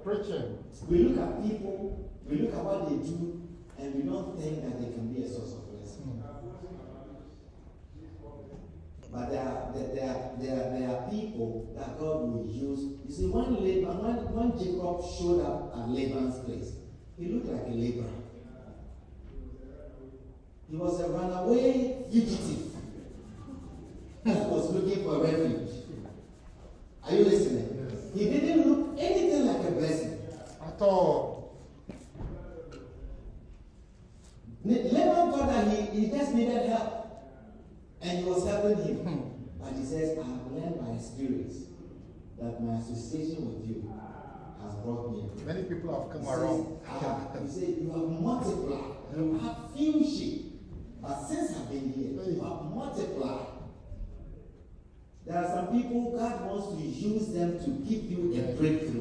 Preaching. 0.04 0.58
We 0.88 0.98
look 1.00 1.28
at 1.28 1.44
people, 1.44 2.12
we 2.28 2.38
look 2.38 2.54
at 2.54 2.64
what 2.64 2.90
they 2.90 2.96
do, 3.08 3.42
and 3.80 3.96
we 3.96 4.02
don't 4.04 4.40
think 4.40 4.64
that 4.64 4.80
they 4.80 4.94
can 4.94 5.14
be 5.14 5.24
a 5.24 5.30
source 5.30 5.54
of 5.54 5.65
But 9.16 9.32
there 9.32 9.42
are, 9.42 9.72
there, 9.74 10.10
are, 10.10 10.32
there, 10.38 10.54
are, 10.54 10.78
there 10.78 10.90
are 10.90 11.10
people 11.10 11.74
that 11.78 11.98
God 11.98 12.22
will 12.28 12.46
use. 12.52 13.00
You 13.08 13.16
see, 13.16 13.28
when, 13.28 13.64
Laban, 13.64 13.98
when, 14.04 14.16
when 14.36 14.60
Jacob 14.60 15.00
showed 15.08 15.40
up 15.40 15.72
at 15.78 15.88
Laban's 15.88 16.44
place, 16.44 16.74
he 17.18 17.30
looked 17.30 17.48
like 17.48 17.64
a 17.66 17.70
laborer. 17.70 18.12
He 20.70 20.76
was 20.76 21.00
a 21.00 21.08
runaway 21.08 22.04
fugitive 22.12 22.74
that 24.26 24.50
was 24.50 24.72
looking 24.72 25.04
for 25.06 25.24
refuge. 25.24 25.70
Are 27.06 27.16
you 27.16 27.24
listening? 27.24 27.88
Yes. 27.90 28.02
He 28.14 28.30
didn't 28.30 28.68
look 28.68 29.00
anything 29.00 29.46
like 29.46 29.66
a 29.66 29.72
blessing 29.72 30.20
at 30.62 30.82
all. 30.82 31.56
Laban 34.66 35.32
thought 35.32 35.48
that 35.48 35.68
he, 35.70 36.02
he 36.02 36.08
just 36.12 36.34
needed 36.34 36.68
help. 36.68 36.95
And 38.06 38.20
he 38.20 38.24
was 38.24 38.48
helping 38.48 38.78
him. 38.84 39.32
But 39.60 39.74
he 39.74 39.84
says, 39.84 40.18
I 40.20 40.22
have 40.22 40.52
learned 40.52 40.80
by 40.80 40.94
experience 40.94 41.66
that 42.40 42.62
my 42.62 42.78
association 42.78 43.48
with 43.48 43.68
you 43.68 43.92
has 44.62 44.76
brought 44.76 45.12
me. 45.12 45.30
Many 45.44 45.64
people 45.64 45.90
have 45.90 46.12
come 46.12 46.22
he 46.24 46.30
around. 46.30 46.80
Says, 47.50 47.60
he 47.60 47.66
say, 47.66 47.82
You 47.82 47.90
have 47.90 48.22
multiplied. 48.22 48.96
You 49.16 49.40
have 49.40 49.58
few 49.76 50.04
sheep. 50.04 50.62
But 51.02 51.28
since 51.28 51.52
I've 51.58 51.70
been 51.70 51.94
here, 51.94 52.12
you 52.32 52.42
have 52.42 52.62
multiplied. 52.76 53.48
There 55.26 55.38
are 55.38 55.48
some 55.48 55.68
people 55.68 56.16
God 56.16 56.46
wants 56.46 56.78
to 56.78 56.84
use 56.88 57.34
them 57.34 57.58
to 57.60 57.70
give 57.90 58.04
you 58.06 58.36
a 58.40 58.54
breakthrough. 58.54 58.95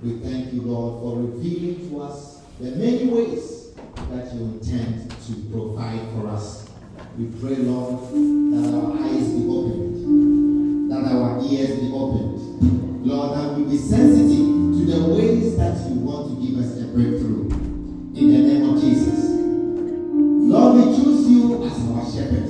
We 0.00 0.12
thank 0.20 0.52
you, 0.52 0.62
Lord, 0.62 1.02
for 1.02 1.18
revealing 1.22 1.90
to 1.90 2.02
us 2.02 2.42
the 2.60 2.70
many 2.70 3.06
ways 3.06 3.72
that 4.10 4.32
you 4.32 4.42
intend 4.42 5.10
to 5.10 5.32
provide 5.50 6.00
for 6.14 6.28
us. 6.28 6.68
We 7.18 7.26
pray, 7.40 7.56
Lord, 7.56 7.98
that 8.04 8.74
our 8.78 8.92
eyes 8.96 9.28
be 9.28 9.48
opened, 9.50 10.92
that 10.92 11.04
our 11.04 11.42
ears 11.42 11.80
be 11.80 11.90
opened. 11.92 13.04
Lord, 13.04 13.38
that 13.38 13.58
we 13.58 13.64
be 13.64 13.76
sensitive 13.76 14.46
to 14.78 14.86
the 14.86 15.14
ways 15.14 15.56
that 15.56 15.90
you 15.90 15.96
want 15.96 16.28
to 16.30 16.46
give 16.46 16.60
us 16.60 16.78
a 16.78 16.86
breakthrough. 16.94 17.48
In 18.14 18.32
the 18.32 18.38
name 18.38 18.68
of 18.68 18.80
Jesus. 18.80 19.24
Lord, 20.48 20.76
we 20.76 20.96
choose 20.96 21.28
you 21.28 21.64
as 21.64 21.76
our 21.90 22.04
shepherd. 22.04 22.47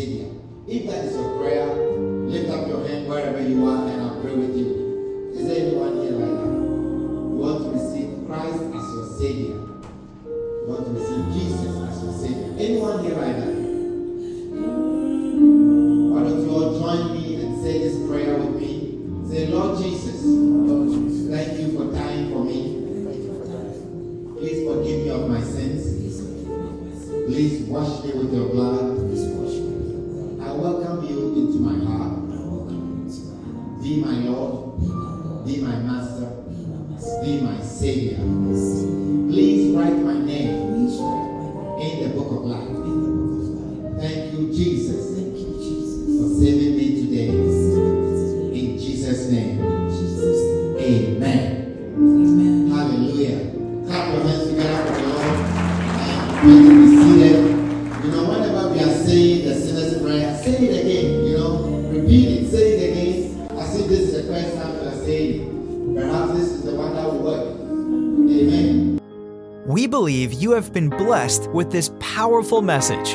Savior. 0.00 0.32
If 0.66 0.86
that 0.86 1.04
is 1.04 1.14
your 1.14 1.38
prayer, 1.38 1.66
lift 1.66 2.48
up 2.48 2.66
your 2.66 2.88
hand 2.88 3.06
wherever 3.06 3.42
you 3.42 3.68
are 3.68 3.86
and 3.86 4.00
I'll 4.00 4.20
pray 4.22 4.34
with 4.34 4.56
you. 4.56 5.34
Is 5.34 5.46
there 5.46 5.66
anyone 5.66 6.00
here 6.00 6.12
right 6.12 6.36
now? 6.40 6.52
You 7.28 7.36
want 7.36 7.64
to 7.64 7.70
receive 7.72 8.26
Christ 8.26 8.62
as 8.62 8.94
your 8.94 9.06
Savior? 9.18 9.59
Blessed 71.10 71.50
with 71.50 71.72
this 71.72 71.90
powerful 71.98 72.62
message. 72.62 73.14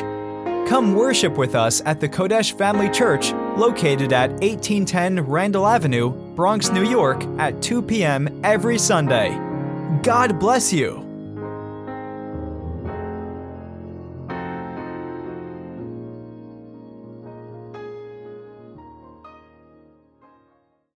Come 0.68 0.94
worship 0.94 1.38
with 1.38 1.54
us 1.54 1.80
at 1.86 1.98
the 1.98 2.06
Kodesh 2.06 2.52
Family 2.52 2.90
Church, 2.90 3.32
located 3.56 4.12
at 4.12 4.32
1810 4.32 5.20
Randall 5.22 5.66
Avenue, 5.66 6.10
Bronx, 6.34 6.68
New 6.68 6.84
York, 6.84 7.24
at 7.38 7.62
2 7.62 7.80
p.m. 7.80 8.42
every 8.44 8.76
Sunday. 8.76 9.30
God 10.02 10.38
bless 10.38 10.74
you. 10.74 11.05